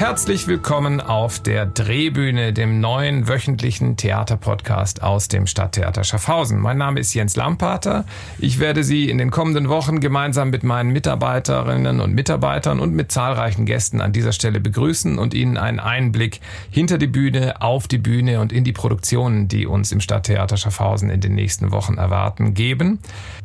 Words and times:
Herzlich 0.00 0.46
willkommen 0.46 1.02
auf 1.02 1.40
der 1.40 1.66
Drehbühne, 1.66 2.54
dem 2.54 2.80
neuen 2.80 3.28
wöchentlichen 3.28 3.98
Theaterpodcast 3.98 5.02
aus 5.02 5.28
dem 5.28 5.46
Stadttheater 5.46 6.04
Schaffhausen. 6.04 6.58
Mein 6.58 6.78
Name 6.78 7.00
ist 7.00 7.12
Jens 7.12 7.36
Lampater. 7.36 8.06
Ich 8.38 8.60
werde 8.60 8.82
Sie 8.82 9.10
in 9.10 9.18
den 9.18 9.30
kommenden 9.30 9.68
Wochen 9.68 10.00
gemeinsam 10.00 10.48
mit 10.48 10.62
meinen 10.62 10.88
Mitarbeiterinnen 10.94 12.00
und 12.00 12.14
Mitarbeitern 12.14 12.80
und 12.80 12.94
mit 12.94 13.12
zahlreichen 13.12 13.66
Gästen 13.66 14.00
an 14.00 14.14
dieser 14.14 14.32
Stelle 14.32 14.58
begrüßen 14.58 15.18
und 15.18 15.34
Ihnen 15.34 15.58
einen 15.58 15.80
Einblick 15.80 16.40
hinter 16.70 16.96
die 16.96 17.06
Bühne, 17.06 17.60
auf 17.60 17.86
die 17.86 17.98
Bühne 17.98 18.40
und 18.40 18.54
in 18.54 18.64
die 18.64 18.72
Produktionen, 18.72 19.48
die 19.48 19.66
uns 19.66 19.92
im 19.92 20.00
Stadttheater 20.00 20.56
Schaffhausen 20.56 21.10
in 21.10 21.20
den 21.20 21.34
nächsten 21.34 21.72
Wochen 21.72 21.98
erwarten, 21.98 22.54
geben. 22.54 23.00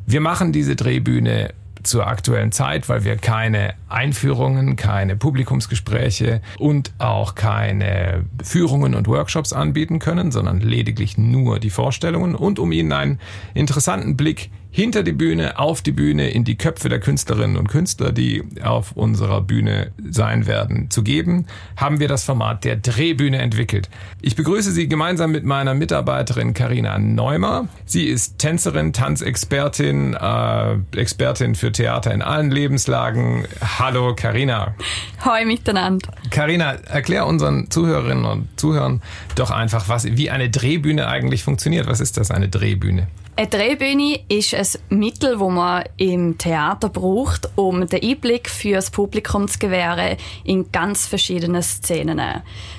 Wir 0.06 0.22
machen 0.22 0.54
diese 0.54 0.78
Drehbühne 0.78 1.54
zur 1.88 2.08
aktuellen 2.08 2.52
Zeit, 2.52 2.90
weil 2.90 3.04
wir 3.04 3.18
keine 3.18 3.76
Einführungen, 3.90 4.76
keine 4.76 5.16
Publikumsgespräche 5.16 6.42
und 6.58 6.94
auch 6.98 7.36
keine 7.36 8.26
Führungen 8.44 8.96
und 8.96 9.08
Workshops 9.08 9.54
anbieten 9.54 10.00
können, 10.00 10.32
sondern 10.32 10.60
lediglich 10.60 11.18
nur 11.18 11.60
die 11.60 11.70
Vorstellungen. 11.70 12.36
Und 12.36 12.60
um 12.60 12.72
Ihnen 12.72 12.92
einen 12.92 13.20
interessanten 13.54 14.18
Blick 14.18 14.50
hinter 14.76 15.04
die 15.04 15.14
Bühne, 15.14 15.58
auf 15.58 15.82
die 15.82 15.94
Bühne, 15.94 16.32
in 16.32 16.44
die 16.44 16.58
Köpfe 16.58 16.90
der 16.90 17.00
Künstlerinnen 17.00 17.56
und 17.56 17.70
Künstler, 17.70 18.12
die 18.12 18.44
auf 18.62 18.92
unserer 18.92 19.40
Bühne 19.40 19.94
sein 20.06 20.48
werden, 20.48 20.92
zu 20.92 21.02
geben, 21.02 21.46
haben 21.78 22.02
wir 22.02 22.10
das 22.10 22.26
Format 22.26 22.66
der 22.66 22.76
Drehbühne 22.76 23.38
entwickelt. 23.38 23.90
Ich 24.22 24.36
begrüße 24.36 24.74
Sie 24.74 24.90
gemeinsam 24.90 25.32
mit 25.32 25.46
meiner 25.46 25.74
Mitarbeiterin 25.76 26.54
Karina 26.54 27.00
Neumer. 27.00 27.70
Sie 27.86 28.04
ist 28.04 28.38
Tänzerin, 28.38 28.92
Tanzexpertin, 28.92 30.14
äh, 30.14 30.76
Expertin 30.94 31.56
für 31.56 31.72
Theater 31.72 32.14
in 32.14 32.22
allen 32.22 32.52
Lebenslagen. 32.52 33.46
Hallo 33.80 34.14
Karina. 34.14 34.76
Hoi 35.24 35.46
miteinander. 35.46 36.10
Karina, 36.32 36.74
erklär 36.74 37.28
unseren 37.28 37.72
Zuhörerinnen 37.72 38.26
und 38.26 38.60
Zuhörern 38.60 39.02
doch 39.36 39.52
einfach, 39.52 39.88
was, 39.88 40.04
wie 40.04 40.30
eine 40.30 40.50
Drehbühne 40.50 41.08
eigentlich 41.08 41.46
funktioniert. 41.46 41.88
Was 41.88 42.02
ist 42.02 42.18
das, 42.18 42.30
eine 42.30 42.50
Drehbühne? 42.50 43.08
Eine 43.38 43.48
Drehbühne 43.48 44.22
ist 44.30 44.54
ein 44.54 44.98
Mittel, 44.98 45.38
das 45.38 45.50
man 45.50 45.84
im 45.98 46.38
Theater 46.38 46.88
braucht, 46.88 47.50
um 47.58 47.86
den 47.86 48.02
Einblick 48.02 48.50
für 48.50 48.76
das 48.76 48.90
Publikum 48.90 49.50
zu 49.50 49.60
gewähren 49.60 50.16
in 50.46 50.72
ganz 50.72 51.06
verschiedene 51.06 51.62
Szenen. 51.62 52.22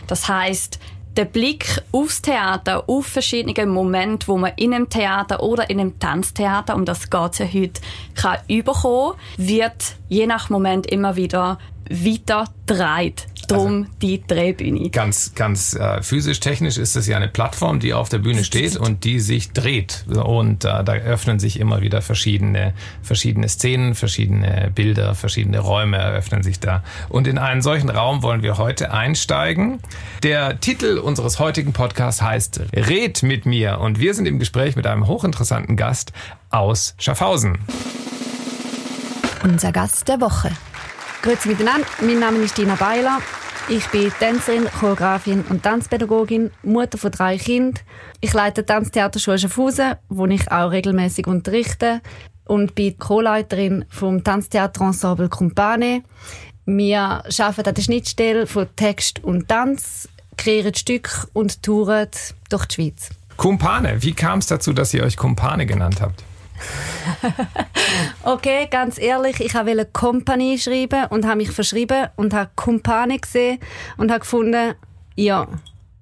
Das 0.07 0.29
heißt, 0.31 0.79
der 1.15 1.27
Blick 1.27 1.83
aufs 1.93 2.23
Theater, 2.23 2.89
auf 2.89 3.07
verschiedene 3.07 3.67
Momente, 3.67 4.29
wo 4.29 4.39
man 4.39 4.53
in 4.57 4.73
einem 4.73 4.89
Theater 4.89 5.43
oder 5.43 5.69
in 5.69 5.79
einem 5.79 5.99
Tanztheater, 5.99 6.75
um 6.75 6.87
das 6.87 7.11
geht 7.11 7.33
es 7.33 7.39
ja 7.39 7.47
heute, 7.53 7.83
kann 8.15 8.39
überkommen, 8.49 9.19
wird 9.37 9.97
je 10.09 10.27
nach 10.27 10.49
Moment 10.49 10.87
immer 10.87 11.17
wieder 11.17 11.59
weiter 11.91 12.45
dreht. 12.67 13.27
Drum 13.48 13.83
also, 13.83 13.91
die 14.03 14.27
Drehbühne. 14.27 14.91
Ganz, 14.91 15.34
ganz 15.34 15.75
äh, 15.75 16.03
physisch, 16.03 16.41
technisch 16.41 16.78
ist 16.78 16.97
es 16.97 17.06
ja 17.06 17.17
eine 17.17 17.28
Plattform, 17.28 17.78
die 17.78 17.95
auf 17.95 18.09
der 18.09 18.19
Bühne 18.19 18.43
steht 18.43 18.77
und 18.77 19.05
die 19.05 19.20
sich 19.20 19.53
dreht. 19.53 20.05
Und 20.09 20.65
äh, 20.65 20.83
da 20.83 20.95
öffnen 20.95 21.39
sich 21.39 21.61
immer 21.61 21.81
wieder 21.81 22.03
verschiedene, 22.03 22.75
verschiedene 23.03 23.48
Szenen, 23.48 23.95
verschiedene 23.95 24.73
Bilder, 24.75 25.15
verschiedene 25.15 25.61
Räume 25.61 25.97
eröffnen 25.97 26.43
sich 26.43 26.59
da. 26.59 26.83
Und 27.09 27.28
in 27.28 27.39
einen 27.39 27.62
solchen 27.62 27.89
Raum 27.89 28.23
wollen 28.23 28.43
wir 28.43 28.59
heute 28.59 28.93
einsteigen. 28.93 29.78
Der 30.25 30.61
Titel 30.61 30.98
unseres 30.98 31.39
heutigen 31.39 31.73
Podcasts 31.73 32.23
heißt 32.23 32.61
Red 32.75 33.23
mit 33.23 33.47
mir. 33.47 33.78
Und 33.78 34.00
wir 34.00 34.15
sind 34.15 34.27
im 34.27 34.41
Gespräch 34.41 34.75
mit 34.75 34.89
einem 34.89 35.06
hochinteressanten 35.06 35.77
Gast 35.77 36.12
aus 36.50 36.95
Schaffhausen. 36.98 37.59
Unser 39.45 39.71
Gast 39.71 40.09
der 40.09 40.21
Woche. 40.21 40.50
Grüezi 41.22 41.48
miteinander, 41.48 41.86
mein 42.00 42.19
Name 42.19 42.39
ist 42.39 42.56
Dina 42.56 42.75
Beiler. 42.77 43.21
Ich 43.69 43.87
bin 43.88 44.12
Tänzerin, 44.19 44.69
Choreografin 44.78 45.43
und 45.49 45.62
Tanzpädagogin, 45.62 46.53
Mutter 46.62 46.99
von 46.99 47.10
drei 47.10 47.37
Kindern. 47.37 47.82
Ich 48.21 48.32
leite 48.32 48.62
die 48.62 48.66
Tanztheaterschule 48.66 49.38
Schaffhausen, 49.38 49.94
wo 50.09 50.27
ich 50.27 50.50
auch 50.53 50.71
regelmäßig 50.71 51.27
unterrichte 51.27 52.00
und 52.44 52.77
bin 52.77 52.97
Co-Leiterin 52.97 53.84
vom 53.88 54.22
Tanztheaterensemble 54.22 55.28
Compane. 55.28 56.03
Wir 56.65 57.00
arbeiten 57.00 57.69
an 57.69 57.75
der 57.75 57.83
Schnittstelle 57.83 58.47
von 58.47 58.69
Text 58.77 59.22
und 59.25 59.48
Tanz, 59.48 60.09
kreieren 60.37 60.75
Stücke 60.75 61.27
und 61.33 61.62
touren 61.62 62.09
durch 62.48 62.66
die 62.66 62.75
Schweiz. 62.75 63.10
Kumpane, 63.37 64.03
wie 64.03 64.12
kam 64.12 64.38
es 64.38 64.47
dazu, 64.47 64.72
dass 64.72 64.94
ihr 64.94 65.03
euch 65.03 65.16
Kumpane 65.16 65.66
genannt 65.66 66.00
habt? 66.00 66.22
okay, 68.22 68.69
ganz 68.71 68.99
ehrlich, 68.99 69.41
ich 69.41 69.55
wollte 69.55 69.87
Company 69.87 70.59
schreiben 70.59 71.06
und 71.11 71.25
habe 71.27 71.37
mich 71.37 71.50
verschrieben 71.50 72.09
und 72.17 72.34
habe 72.34 72.50
Kumpane 72.56 73.19
gesehen 73.19 73.59
und 73.97 74.11
habe 74.11 74.21
gefunden, 74.21 74.75
ja, 75.15 75.49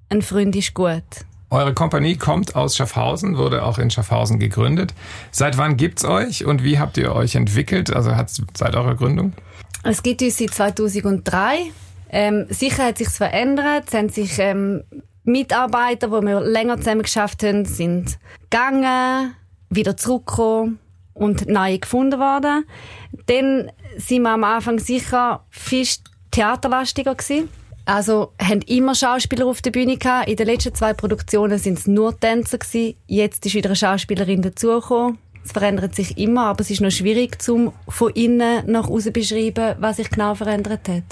ein 0.08 0.22
Freund 0.22 0.54
ist 0.56 0.74
gut. 0.74 1.02
Eure 1.50 1.72
Kompanie 1.72 2.16
kommt 2.16 2.56
aus 2.56 2.76
Schaffhausen, 2.76 3.36
wurde 3.38 3.64
auch 3.64 3.78
in 3.78 3.90
Schaffhausen 3.90 4.40
gegründet. 4.40 4.92
Seit 5.30 5.56
wann 5.56 5.76
gibt's 5.76 6.04
euch 6.04 6.44
und 6.44 6.64
wie 6.64 6.78
habt 6.78 6.96
ihr 6.96 7.14
euch 7.14 7.36
entwickelt? 7.36 7.94
Also 7.94 8.12
seit 8.54 8.74
eurer 8.74 8.96
Gründung? 8.96 9.32
Es 9.84 10.02
gibt 10.02 10.22
uns 10.22 10.38
seit 10.38 10.50
2003. 10.78 11.58
Ähm, 12.10 12.46
sicher 12.48 12.86
hat 12.86 12.98
sich 12.98 13.08
verändert. 13.08 13.84
Es 13.88 13.94
haben 13.94 14.08
sich 14.08 14.38
ähm, 14.38 14.82
Mitarbeiter, 15.24 16.08
die 16.08 16.26
wir 16.26 16.40
länger 16.40 16.78
zusammen 16.78 17.02
geschafft 17.02 17.42
haben, 17.42 17.64
sind 17.64 18.18
gegangen 18.50 19.34
wieder 19.70 19.96
zurückgekommen 19.96 20.78
und 21.14 21.48
neu 21.48 21.78
gefunden 21.78 22.18
worden. 22.18 22.64
Dann 23.26 23.70
sind 23.96 24.22
wir 24.22 24.30
am 24.30 24.44
Anfang 24.44 24.78
sicher 24.78 25.44
viel 25.50 25.86
theaterlastiger 26.30 27.14
gewesen. 27.14 27.48
Also 27.86 28.32
haben 28.40 28.62
immer 28.62 28.94
Schauspieler 28.94 29.46
auf 29.46 29.60
der 29.60 29.70
Bühne 29.70 29.98
gehabt. 29.98 30.28
In 30.28 30.36
den 30.36 30.46
letzten 30.46 30.74
zwei 30.74 30.94
Produktionen 30.94 31.58
sind 31.58 31.78
es 31.78 31.86
nur 31.86 32.18
Tänzer 32.18 32.58
gewesen. 32.58 32.96
Jetzt 33.06 33.44
ist 33.44 33.54
wieder 33.54 33.68
eine 33.68 33.76
Schauspielerin 33.76 34.42
dazugekommen. 34.42 35.18
Es 35.44 35.52
verändert 35.52 35.94
sich 35.94 36.16
immer, 36.16 36.46
aber 36.46 36.62
es 36.62 36.70
ist 36.70 36.80
noch 36.80 36.90
schwierig, 36.90 37.42
zum 37.42 37.72
von 37.86 38.10
innen 38.12 38.64
nach 38.70 38.88
außen 38.88 39.12
beschreiben, 39.12 39.76
was 39.78 39.96
sich 39.96 40.08
genau 40.08 40.34
verändert 40.34 40.88
hat. 40.88 41.04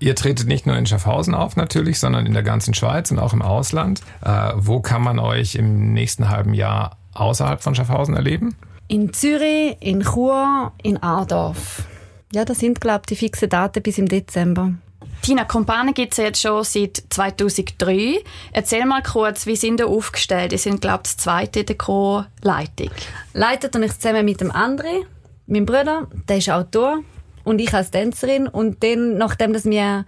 Ihr 0.00 0.14
tretet 0.14 0.48
nicht 0.48 0.66
nur 0.66 0.76
in 0.76 0.86
Schaffhausen 0.86 1.34
auf 1.34 1.56
natürlich, 1.56 1.98
sondern 1.98 2.26
in 2.26 2.34
der 2.34 2.42
ganzen 2.42 2.74
Schweiz 2.74 3.10
und 3.10 3.18
auch 3.18 3.32
im 3.32 3.42
Ausland. 3.42 4.02
Äh, 4.22 4.52
wo 4.56 4.80
kann 4.80 5.02
man 5.02 5.18
euch 5.18 5.54
im 5.54 5.92
nächsten 5.92 6.28
halben 6.28 6.52
Jahr 6.52 6.96
außerhalb 7.14 7.62
von 7.62 7.74
Schaffhausen 7.74 8.14
erleben? 8.14 8.56
In 8.88 9.12
Zürich, 9.12 9.76
in 9.80 10.02
Chur, 10.02 10.72
in 10.82 11.02
Aardorf. 11.02 11.84
Ja, 12.32 12.44
das 12.44 12.58
sind, 12.58 12.80
glaube 12.80 13.02
ich, 13.04 13.08
die 13.08 13.16
fixen 13.16 13.48
Daten 13.48 13.82
bis 13.82 13.98
im 13.98 14.08
Dezember. 14.08 14.74
Tina 15.22 15.44
Kompane 15.44 15.92
gibt 15.92 16.12
es 16.12 16.18
jetzt 16.18 16.40
schon 16.40 16.64
seit 16.64 17.02
2003. 17.10 18.22
Erzähl 18.52 18.86
mal 18.86 19.02
kurz, 19.02 19.46
wie 19.46 19.56
sind 19.56 19.80
ihr 19.80 19.86
aufgestellt? 19.86 20.52
Ihr 20.52 20.58
sind, 20.58 20.80
glaube 20.80 21.02
ich, 21.04 21.12
das 21.12 21.16
zweite 21.18 21.60
in 21.60 21.66
der 21.66 21.76
Co-Leitung. 21.76 22.90
Leitet 23.34 23.76
und 23.76 23.82
ich 23.82 23.98
zusammen 23.98 24.24
mit 24.24 24.40
dem 24.40 24.50
André, 24.50 25.04
meinem 25.46 25.66
Bruder, 25.66 26.06
der 26.28 26.38
ist 26.38 26.48
Autor 26.48 27.00
und 27.44 27.60
ich 27.60 27.74
als 27.74 27.90
Tänzerin. 27.90 28.48
Und 28.48 28.82
dann, 28.82 29.18
nachdem 29.18 29.52
dass 29.52 29.66
wir 29.66 30.06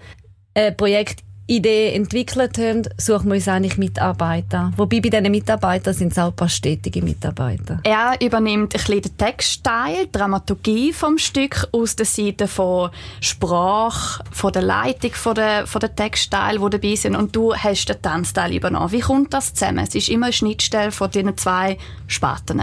ein 0.54 0.76
Projekt 0.76 1.22
Idee 1.56 1.92
entwickelt 1.92 2.58
haben, 2.58 2.82
suchen 2.96 3.26
wir 3.26 3.34
uns 3.34 3.48
eigentlich 3.48 3.78
Mitarbeiter. 3.78 4.72
Wobei 4.76 5.00
bei 5.00 5.08
diesen 5.08 5.30
Mitarbeitern 5.30 5.94
sind 5.94 6.12
es 6.12 6.18
auch 6.18 6.28
ein 6.28 6.36
paar 6.36 6.48
stetige 6.48 7.02
Mitarbeiter. 7.02 7.80
Er 7.84 8.14
übernimmt 8.20 8.74
ein 8.74 8.80
bisschen 8.80 9.02
den 9.02 9.16
Textteil, 9.16 10.06
die 10.06 10.12
Dramaturgie 10.12 10.92
vom 10.92 11.18
Stück 11.18 11.68
aus 11.72 11.96
der 11.96 12.06
Seite 12.06 12.48
von 12.48 12.90
Sprache, 13.20 14.24
von 14.30 14.52
der 14.52 14.62
Leitung 14.62 15.12
von 15.12 15.34
der, 15.34 15.66
von 15.66 15.80
der 15.80 15.94
Textteil, 15.94 16.58
die 16.58 16.70
dabei 16.70 16.94
sind. 16.94 17.16
Und 17.16 17.36
du 17.36 17.54
hast 17.54 17.88
den 17.88 18.00
Tanzteil 18.00 18.54
übernommen. 18.54 18.92
Wie 18.92 19.00
kommt 19.00 19.34
das 19.34 19.54
zusammen? 19.54 19.84
Es 19.86 19.94
ist 19.94 20.08
immer 20.08 20.26
eine 20.26 20.32
Schnittstelle 20.32 20.92
von 20.92 21.10
diesen 21.10 21.36
zwei 21.36 21.76
Sparten. 22.06 22.62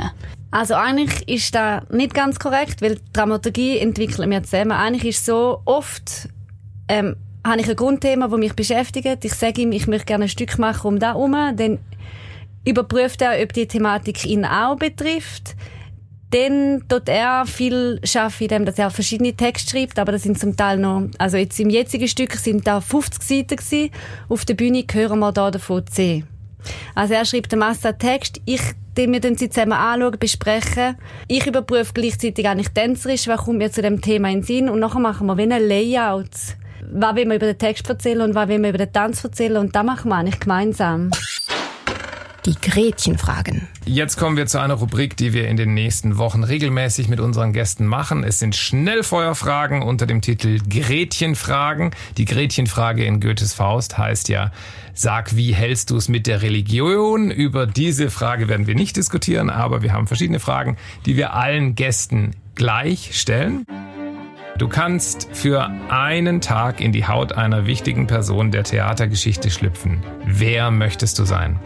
Also 0.52 0.74
eigentlich 0.74 1.28
ist 1.28 1.54
das 1.54 1.84
nicht 1.90 2.14
ganz 2.14 2.40
korrekt, 2.40 2.82
weil 2.82 2.96
die 2.96 3.14
Dramaturgie 3.14 3.78
entwickeln 3.78 4.32
wir 4.32 4.44
zusammen. 4.44 4.72
Eigentlich 4.72 5.06
ist 5.06 5.20
es 5.20 5.26
so 5.26 5.62
oft 5.66 6.30
ähm, 6.88 7.16
habe 7.50 7.62
ich 7.62 7.70
ein 7.70 7.76
Grundthema, 7.76 8.28
das 8.28 8.40
mich 8.40 8.54
beschäftigt. 8.54 9.26
Ich 9.26 9.34
sage 9.34 9.62
ihm, 9.62 9.72
ich 9.72 9.88
möchte 9.88 10.06
gerne 10.06 10.26
ein 10.26 10.30
Stück 10.30 10.58
machen 10.58 10.88
um 10.88 11.00
da 11.00 11.08
herum. 11.08 11.32
Dann 11.32 11.80
überprüft 12.66 13.22
er, 13.22 13.42
ob 13.42 13.54
die 13.54 13.68
Thematik 13.68 14.26
ihn 14.26 14.46
auch 14.46 14.78
betrifft. 14.78 15.56
Dann 16.32 16.84
tut 16.88 17.10
er 17.10 17.46
viel 17.48 18.00
schaffen, 18.04 18.44
indem 18.44 18.66
dass 18.66 18.78
er 18.78 18.92
verschiedene 18.92 19.34
Texte 19.34 19.72
schreibt, 19.72 19.98
aber 19.98 20.12
das 20.12 20.24
sind 20.24 20.40
zum 20.40 20.56
Teil 20.56 20.78
noch, 20.78 21.08
also 21.18 21.38
jetzt 21.38 21.60
im 21.60 21.72
jetzigen 21.72 22.08
Stück 22.08 22.34
sind 22.36 22.68
da 22.68 22.82
50 22.82 23.24
Seiten 23.24 23.56
gewesen. 23.56 23.90
Auf 24.28 24.46
der 24.46 24.54
Bühne 24.54 24.86
hören 24.92 25.20
wir 25.20 25.32
da 25.32 25.50
davon 25.50 25.88
10. 25.88 26.28
Also 26.94 27.16
er 27.16 27.26
schreibt 27.26 27.52
eine 27.52 27.62
Masse 27.62 27.98
Text, 27.98 28.42
ich 28.46 28.62
wir 28.96 29.22
dann 29.22 29.38
zusammen 29.38 29.72
anschauen, 29.72 30.20
besprechen. 30.20 30.98
Ich 31.30 31.48
überprüfe 31.48 31.94
gleichzeitig 31.94 32.46
eigentlich 32.46 32.68
tänzerisch, 32.68 33.28
was 33.28 33.46
kommt 33.46 33.60
mir 33.60 33.72
zu 33.72 33.82
dem 33.82 34.02
Thema 34.02 34.28
in 34.28 34.40
den 34.40 34.44
Sinn 34.44 34.68
und 34.68 34.80
nachher 34.80 35.00
machen 35.00 35.26
wir 35.26 35.38
wie 35.38 35.44
ein 35.44 35.68
Layout 35.68 36.59
was 36.92 37.16
will 37.16 37.26
man 37.26 37.38
über 37.38 37.46
den 37.46 37.58
Text 37.58 37.88
erzählen 37.88 38.22
und 38.22 38.36
was 38.36 38.48
will 38.48 38.60
man 38.60 38.70
über 38.70 38.80
den 38.80 38.92
Tanz 38.92 39.24
erzählen 39.24 39.58
und 39.58 39.76
das 39.76 39.84
machen 39.84 40.10
wir 40.10 40.16
eigentlich 40.16 40.40
gemeinsam. 40.40 41.12
Die 42.46 42.56
Gretchenfragen. 42.56 43.68
Jetzt 43.86 44.18
kommen 44.18 44.38
wir 44.38 44.48
zu 44.48 44.60
einer 44.60 44.76
Rubrik, 44.76 45.18
die 45.18 45.34
wir 45.34 45.50
in 45.50 45.58
den 45.58 45.74
nächsten 45.74 46.18
Wochen 46.18 46.44
regelmäßig 46.44 47.10
mit 47.10 47.20
unseren 47.20 47.52
Gästen 47.52 47.86
machen. 47.86 48.24
Es 48.24 48.40
sind 48.40 48.56
Schnellfeuerfragen 48.56 49.82
unter 49.82 50.08
dem 50.08 50.22
Titel 50.22 50.58
Gretchenfragen. 50.68 51.92
Die 52.18 52.26
Gretchenfrage 52.26 53.04
in 53.04 53.20
Goethes 53.20 53.54
Faust 53.54 53.98
heißt 53.98 54.30
ja, 54.30 54.52
sag, 54.94 55.36
wie 55.36 55.54
hältst 55.54 55.90
du 55.90 55.98
es 55.98 56.08
mit 56.08 56.28
der 56.28 56.42
Religion? 56.42 57.30
Über 57.30 57.68
diese 57.68 58.10
Frage 58.10 58.48
werden 58.48 58.68
wir 58.68 58.76
nicht 58.76 58.96
diskutieren, 58.96 59.50
aber 59.50 59.82
wir 59.82 59.92
haben 59.92 60.08
verschiedene 60.08 60.40
Fragen, 60.40 60.78
die 61.06 61.18
wir 61.18 61.34
allen 61.34 61.76
Gästen 61.76 62.32
gleich 62.56 63.20
stellen. 63.20 63.66
Du 64.60 64.68
kannst 64.68 65.30
für 65.32 65.70
einen 65.90 66.42
Tag 66.42 66.82
in 66.82 66.92
die 66.92 67.08
Haut 67.08 67.32
einer 67.32 67.66
wichtigen 67.66 68.08
Person 68.08 68.52
der 68.52 68.66
Theatergeschichte 68.66 69.50
schlüpfen. 69.50 70.04
Wer 70.26 70.70
möchtest 70.70 71.18
du 71.18 71.24
sein? 71.24 71.58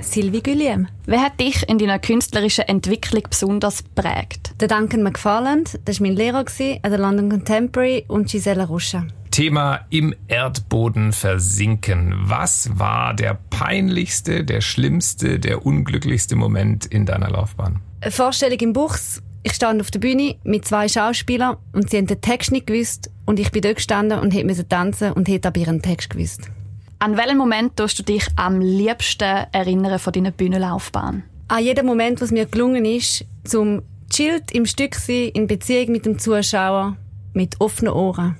Sylvie 0.00 0.42
Guillem. 0.42 0.88
Wer 1.04 1.20
hat 1.20 1.38
dich 1.38 1.68
in 1.68 1.76
deiner 1.76 1.98
künstlerischen 1.98 2.64
Entwicklung 2.64 3.24
besonders 3.28 3.82
prägt? 3.82 4.58
Der 4.58 4.68
Duncan 4.68 5.02
McFarland, 5.02 5.78
das 5.84 6.00
war 6.00 6.06
mein 6.06 6.16
Lehrer 6.16 6.46
an 6.46 6.90
der 6.90 6.98
London 6.98 7.28
Contemporary 7.28 8.06
und 8.08 8.30
Gisela 8.30 8.64
Ruscha. 8.64 9.06
Thema 9.30 9.80
im 9.90 10.14
Erdboden 10.28 11.12
versinken. 11.12 12.14
Was 12.22 12.70
war 12.78 13.12
der 13.12 13.38
peinlichste, 13.50 14.44
der 14.44 14.62
schlimmste, 14.62 15.38
der 15.38 15.66
unglücklichste 15.66 16.36
Moment 16.36 16.86
in 16.86 17.04
deiner 17.04 17.28
Laufbahn? 17.28 17.80
Eine 18.00 18.12
Vorstellung 18.12 18.58
im 18.60 18.72
Buchs 18.72 19.22
ich 19.42 19.52
stand 19.52 19.80
auf 19.80 19.90
der 19.90 20.00
Bühne 20.00 20.36
mit 20.44 20.66
zwei 20.66 20.88
Schauspielern 20.88 21.56
und 21.72 21.90
sie 21.90 21.98
haben 21.98 22.06
den 22.06 22.20
Text 22.20 22.52
nicht 22.52 22.66
gewusst 22.66 23.10
und 23.26 23.38
ich 23.38 23.50
bin 23.50 23.62
dort 23.62 23.76
gestanden 23.76 24.18
und 24.18 24.32
hätte 24.32 24.68
tanzen 24.68 25.12
und 25.12 25.28
hätte 25.28 25.48
aber 25.48 25.60
ihren 25.60 25.82
Text 25.82 26.10
gewusst. 26.10 26.50
An 26.98 27.16
welchen 27.16 27.38
Moment 27.38 27.76
tust 27.76 27.98
du 27.98 28.02
dich 28.02 28.26
am 28.36 28.60
liebsten 28.60 29.46
erinnern 29.52 29.98
von 29.98 30.12
deiner 30.12 30.32
Bühnenlaufbahn? 30.32 31.22
An 31.46 31.62
jeden 31.62 31.86
Moment, 31.86 32.20
was 32.20 32.30
mir 32.30 32.46
gelungen 32.46 32.84
ist, 32.84 33.24
zum 33.44 33.82
chillt 34.10 34.50
im 34.52 34.66
Stück 34.66 34.96
sein, 34.96 35.30
in 35.34 35.46
Beziehung 35.46 35.92
mit 35.92 36.06
dem 36.06 36.18
Zuschauer, 36.18 36.96
mit 37.32 37.60
offenen 37.60 37.92
Ohren. 37.92 38.38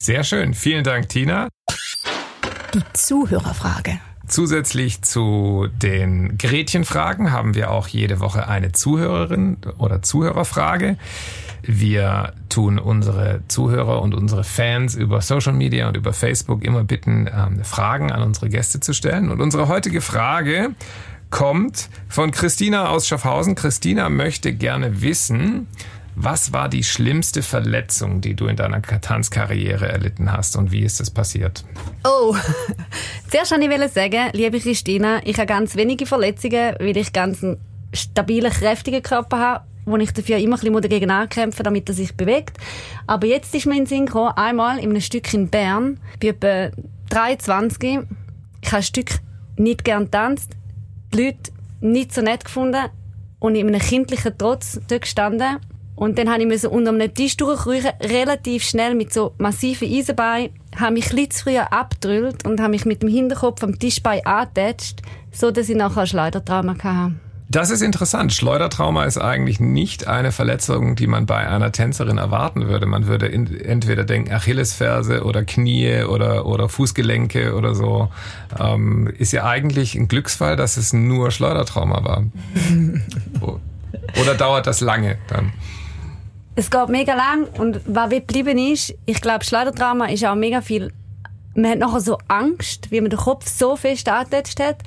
Sehr 0.00 0.22
schön. 0.24 0.54
Vielen 0.54 0.84
Dank, 0.84 1.08
Tina. 1.08 1.48
Die 2.74 2.82
Zuhörerfrage. 2.92 4.00
Zusätzlich 4.28 5.02
zu 5.02 5.68
den 5.80 6.36
Gretchenfragen 6.36 7.30
haben 7.30 7.54
wir 7.54 7.70
auch 7.70 7.86
jede 7.86 8.18
Woche 8.18 8.48
eine 8.48 8.72
Zuhörerin 8.72 9.58
oder 9.78 10.02
Zuhörerfrage. 10.02 10.96
Wir 11.62 12.32
tun 12.48 12.78
unsere 12.78 13.42
Zuhörer 13.48 14.02
und 14.02 14.14
unsere 14.14 14.42
Fans 14.42 14.94
über 14.94 15.20
Social 15.20 15.52
Media 15.52 15.88
und 15.88 15.96
über 15.96 16.12
Facebook 16.12 16.64
immer 16.64 16.82
bitten, 16.82 17.28
ähm, 17.32 17.64
Fragen 17.64 18.10
an 18.10 18.22
unsere 18.22 18.48
Gäste 18.48 18.80
zu 18.80 18.92
stellen. 18.94 19.30
Und 19.30 19.40
unsere 19.40 19.68
heutige 19.68 20.00
Frage 20.00 20.70
kommt 21.30 21.88
von 22.08 22.30
Christina 22.30 22.88
aus 22.88 23.06
Schaffhausen. 23.06 23.54
Christina 23.54 24.08
möchte 24.08 24.52
gerne 24.52 25.02
wissen, 25.02 25.68
was 26.18 26.54
war 26.54 26.70
die 26.70 26.82
schlimmste 26.82 27.42
Verletzung, 27.42 28.22
die 28.22 28.34
du 28.34 28.46
in 28.46 28.56
deiner 28.56 28.80
Tanzkarriere 28.80 29.86
erlitten 29.86 30.32
hast 30.32 30.56
und 30.56 30.72
wie 30.72 30.80
ist 30.80 30.98
das 30.98 31.10
passiert? 31.10 31.62
Oh, 32.04 32.34
zuerst 33.30 33.52
wollte 33.52 33.84
ich 33.84 33.92
sagen, 33.92 34.30
liebe 34.32 34.58
Christina, 34.58 35.20
ich 35.24 35.36
habe 35.36 35.46
ganz 35.46 35.76
wenige 35.76 36.06
Verletzungen, 36.06 36.74
weil 36.80 36.96
ich 36.96 37.12
ganz 37.12 37.44
einen 37.44 37.58
stabilen, 37.92 38.50
kräftigen 38.50 39.02
Körper 39.02 39.38
habe, 39.38 39.64
wo 39.84 39.98
ich 39.98 40.10
dafür 40.10 40.38
immer 40.38 40.56
ein 40.56 40.60
bisschen 40.60 40.80
dagegen 40.80 41.10
ankämpfen 41.10 41.62
damit 41.62 41.86
er 41.90 41.94
sich 41.94 42.16
bewegt. 42.16 42.56
Aber 43.06 43.26
jetzt 43.26 43.54
ist 43.54 43.66
mir 43.66 43.76
in 43.76 43.84
Sinn 43.84 44.06
gekommen, 44.06 44.32
einmal 44.36 44.78
in 44.78 44.90
einem 44.90 45.02
Stück 45.02 45.32
in 45.34 45.48
Bern, 45.48 46.00
bei 46.18 46.28
etwa 46.28 46.70
23, 47.10 48.00
ich 48.62 48.68
habe 48.68 48.78
ein 48.78 48.82
Stück 48.82 49.10
nicht 49.58 49.84
gern 49.84 50.10
tanzt, 50.10 50.52
die 51.12 51.24
Leute 51.26 51.52
nicht 51.80 52.14
so 52.14 52.22
nett 52.22 52.46
gefunden 52.46 52.86
und 53.38 53.54
in 53.54 53.68
einem 53.68 53.80
kindlichen 53.80 54.32
Trotz 54.38 54.80
dort 54.88 55.02
gestanden 55.02 55.58
und 55.96 56.18
dann 56.18 56.30
habe 56.30 56.44
ich 56.44 56.66
unter 56.66 56.90
einem 56.90 57.12
Tisch 57.12 57.36
durchkriechen, 57.36 57.92
relativ 58.02 58.62
schnell 58.62 58.94
mit 58.94 59.12
so 59.12 59.32
massiven 59.38 59.90
Eisenbeinen, 59.90 60.50
habe 60.78 60.92
mich 60.92 61.10
ein 61.10 61.30
zu 61.30 61.44
früh 61.44 61.56
abgedrüllt 61.56 62.46
und 62.46 62.60
habe 62.60 62.70
mich 62.70 62.84
mit 62.84 63.02
dem 63.02 63.08
Hinterkopf 63.08 63.62
am 63.64 63.78
Tischbein 63.78 64.24
angetatscht, 64.24 65.00
so 65.32 65.50
dass 65.50 65.68
ich 65.68 65.76
nachher 65.76 66.02
ein 66.02 66.06
Schleudertrauma 66.06 66.76
hatte. 66.82 67.14
Das 67.48 67.70
ist 67.70 67.80
interessant. 67.80 68.32
Schleudertrauma 68.32 69.04
ist 69.04 69.18
eigentlich 69.18 69.60
nicht 69.60 70.08
eine 70.08 70.32
Verletzung, 70.32 70.96
die 70.96 71.06
man 71.06 71.26
bei 71.26 71.48
einer 71.48 71.70
Tänzerin 71.70 72.18
erwarten 72.18 72.66
würde. 72.66 72.86
Man 72.86 73.06
würde 73.06 73.32
entweder 73.32 74.02
denken 74.02 74.32
Achillesferse 74.32 75.22
oder 75.22 75.44
Knie 75.44 76.02
oder, 76.02 76.44
oder 76.44 76.68
Fußgelenke 76.68 77.54
oder 77.54 77.76
so. 77.76 78.10
Ähm, 78.58 79.06
ist 79.16 79.32
ja 79.32 79.44
eigentlich 79.44 79.94
ein 79.94 80.08
Glücksfall, 80.08 80.56
dass 80.56 80.76
es 80.76 80.92
nur 80.92 81.30
Schleudertrauma 81.30 82.04
war. 82.04 82.24
oder 84.20 84.34
dauert 84.34 84.66
das 84.66 84.80
lange 84.80 85.16
dann? 85.28 85.52
Es 86.58 86.70
geht 86.70 86.88
mega 86.88 87.14
lang 87.14 87.48
und 87.58 87.82
was 87.84 88.08
geblieben 88.08 88.56
ist, 88.56 88.94
ich 89.04 89.20
glaube, 89.20 89.44
Schleudertrauma 89.44 90.06
ist 90.06 90.24
auch 90.24 90.34
mega 90.34 90.62
viel. 90.62 90.90
Man 91.54 91.72
hat 91.72 91.78
nachher 91.78 92.00
so 92.00 92.16
Angst, 92.28 92.90
wie 92.90 93.02
man 93.02 93.10
den 93.10 93.18
Kopf 93.18 93.46
so 93.46 93.76
fest 93.76 94.08
angetatscht 94.08 94.58
hat. 94.58 94.78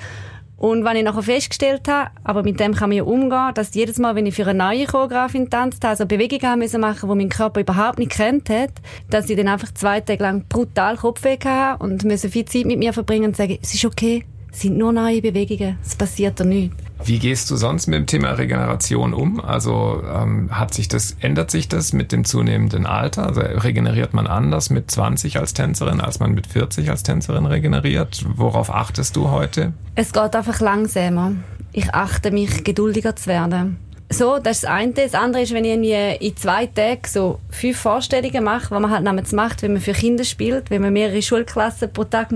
Und 0.57 0.83
wenn 0.83 0.97
ich 0.97 1.03
nachher 1.03 1.21
festgestellt 1.21 1.87
habe, 1.87 2.09
aber 2.23 2.41
mit 2.41 2.59
dem 2.59 2.73
kann 2.73 2.89
man 2.89 2.97
ja 2.97 3.03
umgehen, 3.03 3.53
dass 3.53 3.75
jedes 3.75 3.99
Mal, 3.99 4.15
wenn 4.15 4.25
ich 4.25 4.33
für 4.33 4.47
eine 4.47 4.57
neue 4.57 4.87
Choreografin 4.87 5.51
tanzt 5.51 5.83
habe, 5.83 5.91
also 5.91 6.07
Bewegungen 6.07 6.41
haben 6.51 6.59
müssen 6.59 6.81
machen, 6.81 7.07
die 7.07 7.15
mein 7.15 7.29
Körper 7.29 7.61
überhaupt 7.61 7.99
nicht 7.99 8.13
kennt 8.13 8.49
hat, 8.49 8.71
dass 9.11 9.29
ich 9.29 9.37
dann 9.37 9.47
einfach 9.47 9.71
zwei 9.71 10.01
Tage 10.01 10.23
lang 10.23 10.45
brutal 10.49 10.97
Kopfweh 10.97 11.37
hatte 11.37 11.83
und 11.83 12.03
müssen 12.03 12.31
viel 12.31 12.45
Zeit 12.45 12.65
mit 12.65 12.79
mir 12.79 12.93
verbringen 12.93 13.25
und 13.25 13.37
sagen, 13.37 13.59
es 13.61 13.75
ist 13.75 13.85
okay, 13.85 14.25
sind 14.51 14.77
nur 14.77 14.91
neue 14.91 15.21
Bewegungen, 15.21 15.77
es 15.85 15.95
passiert 15.95 16.39
da 16.39 16.43
nichts. 16.43 16.75
Wie 17.03 17.17
gehst 17.17 17.49
du 17.49 17.55
sonst 17.55 17.87
mit 17.87 17.97
dem 17.97 18.07
Thema 18.07 18.31
Regeneration 18.31 19.13
um? 19.13 19.39
Also 19.39 20.03
ähm, 20.13 20.49
hat 20.51 20.73
sich 20.73 20.89
das, 20.89 21.15
ändert 21.21 21.49
sich 21.49 21.69
das 21.69 21.93
mit 21.93 22.11
dem 22.11 22.25
zunehmenden 22.25 22.85
Alter? 22.85 23.27
Also 23.27 23.39
regeneriert 23.39 24.13
man 24.13 24.27
anders 24.27 24.69
mit 24.69 24.91
20 24.91 25.39
als 25.39 25.53
Tänzerin, 25.53 26.01
als 26.01 26.19
man 26.19 26.33
mit 26.33 26.47
40 26.47 26.89
als 26.89 27.03
Tänzerin 27.03 27.45
regeneriert? 27.45 28.25
Worauf 28.35 28.73
achtest 28.73 29.15
du 29.15 29.29
heute? 29.29 29.71
Es 29.95 30.11
geht 30.11 30.35
einfach 30.35 30.59
langsamer. 30.59 31.31
Ich 31.71 31.93
achte 31.93 32.31
mich, 32.31 32.65
geduldiger 32.65 33.15
zu 33.15 33.27
werden. 33.27 33.77
So, 34.11 34.39
das 34.39 34.57
ist 34.57 34.63
das 34.63 34.71
eine. 34.71 34.91
Das 34.91 35.13
andere 35.13 35.43
ist, 35.43 35.53
wenn 35.53 35.63
ich 35.63 35.71
irgendwie 35.71 36.25
in 36.25 36.35
zwei 36.35 36.65
Tagen 36.65 37.01
so 37.07 37.39
fünf 37.49 37.77
Vorstellungen 37.77 38.43
mache, 38.43 38.71
was 38.71 38.81
man 38.81 38.89
halt 38.89 39.03
namens 39.03 39.31
macht, 39.31 39.61
wenn 39.61 39.73
man 39.73 39.81
für 39.81 39.93
Kinder 39.93 40.23
spielt, 40.23 40.69
wenn 40.69 40.81
man 40.81 40.91
mehrere 40.91 41.21
Schulklassen 41.21 41.93
pro 41.93 42.03
Tag 42.03 42.31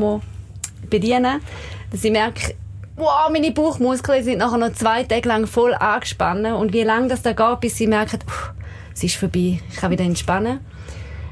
bedienen 0.94 1.42
dass 1.92 2.04
ich 2.04 2.12
merke, 2.12 2.56
wow, 2.96 3.30
meine 3.32 3.52
Bauchmuskeln 3.52 4.24
sind 4.24 4.40
nachher 4.40 4.58
noch 4.58 4.74
zwei 4.74 5.04
Tage 5.04 5.28
lang 5.28 5.46
voll 5.48 5.74
angespannt. 5.74 6.46
Und 6.48 6.74
wie 6.74 6.84
lange 6.84 7.08
das 7.08 7.22
da 7.22 7.34
geht, 7.34 7.60
bis 7.60 7.78
sie 7.78 7.88
merken, 7.88 8.20
es 8.94 9.04
ist 9.04 9.16
vorbei, 9.16 9.60
ich 9.70 9.76
kann 9.76 9.92
wieder 9.92 10.04
entspannen. 10.04 10.60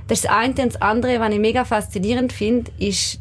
Das 0.08 0.20
ist 0.20 0.25
das 0.25 0.32
eine. 0.32 0.50
Und 0.50 0.74
das 0.74 0.82
andere, 0.82 1.20
was 1.20 1.32
ich 1.32 1.39
mega 1.39 1.65
faszinierend 1.65 2.34
finde, 2.34 2.72
ist 2.77 3.20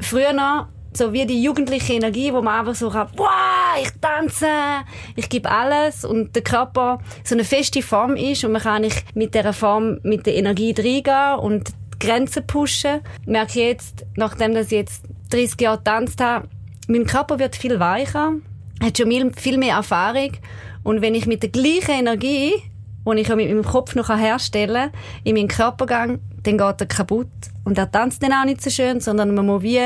früher 0.00 0.32
noch 0.32 0.66
so 0.92 1.12
wie 1.12 1.26
die 1.26 1.42
jugendliche 1.42 1.92
Energie, 1.92 2.32
wo 2.32 2.40
man 2.40 2.60
einfach 2.60 2.74
so 2.74 2.88
kann, 2.88 3.08
wow, 3.16 3.26
ich 3.82 3.90
tanze, 4.00 4.48
ich 5.14 5.28
gebe 5.28 5.50
alles 5.50 6.04
und 6.04 6.34
der 6.34 6.42
Körper 6.42 7.00
so 7.22 7.34
eine 7.34 7.44
feste 7.44 7.82
Form 7.82 8.16
ist 8.16 8.44
und 8.44 8.52
man 8.52 8.62
kann 8.62 8.82
nicht 8.82 9.04
mit 9.14 9.34
dieser 9.34 9.52
Form, 9.52 9.98
mit 10.02 10.24
der 10.24 10.36
Energie 10.36 10.74
reingehen 10.76 11.38
und 11.40 11.70
Grenzen 12.00 12.46
pushen. 12.46 13.00
Ich 13.22 13.26
merke 13.26 13.60
jetzt, 13.60 14.06
nachdem 14.16 14.56
ich 14.56 14.70
jetzt 14.70 15.02
30 15.30 15.60
Jahre 15.60 15.78
getanzt 15.78 16.20
habe, 16.20 16.48
mein 16.88 17.06
Körper 17.06 17.38
wird 17.38 17.56
viel 17.56 17.80
weicher, 17.80 18.32
hat 18.82 18.98
schon 18.98 19.32
viel 19.34 19.58
mehr 19.58 19.76
Erfahrung 19.76 20.32
und 20.82 21.02
wenn 21.02 21.14
ich 21.14 21.26
mit 21.26 21.42
der 21.42 21.50
gleichen 21.50 21.90
Energie, 21.90 22.52
die 23.06 23.20
ich 23.20 23.28
mit 23.28 23.48
meinem 23.48 23.64
Kopf 23.64 23.94
noch 23.94 24.08
herstellen 24.08 24.90
kann, 24.92 25.00
in 25.24 25.34
meinen 25.34 25.48
Körper 25.48 25.86
gehe, 25.86 26.20
dann 26.44 26.58
geht 26.58 26.80
er 26.80 26.86
kaputt. 26.86 27.26
Und 27.64 27.78
er 27.78 27.90
tanzt 27.90 28.22
dann 28.22 28.32
auch 28.32 28.44
nicht 28.44 28.62
so 28.62 28.70
schön, 28.70 29.00
sondern 29.00 29.34
man 29.34 29.46
muss 29.46 29.62
wie 29.62 29.80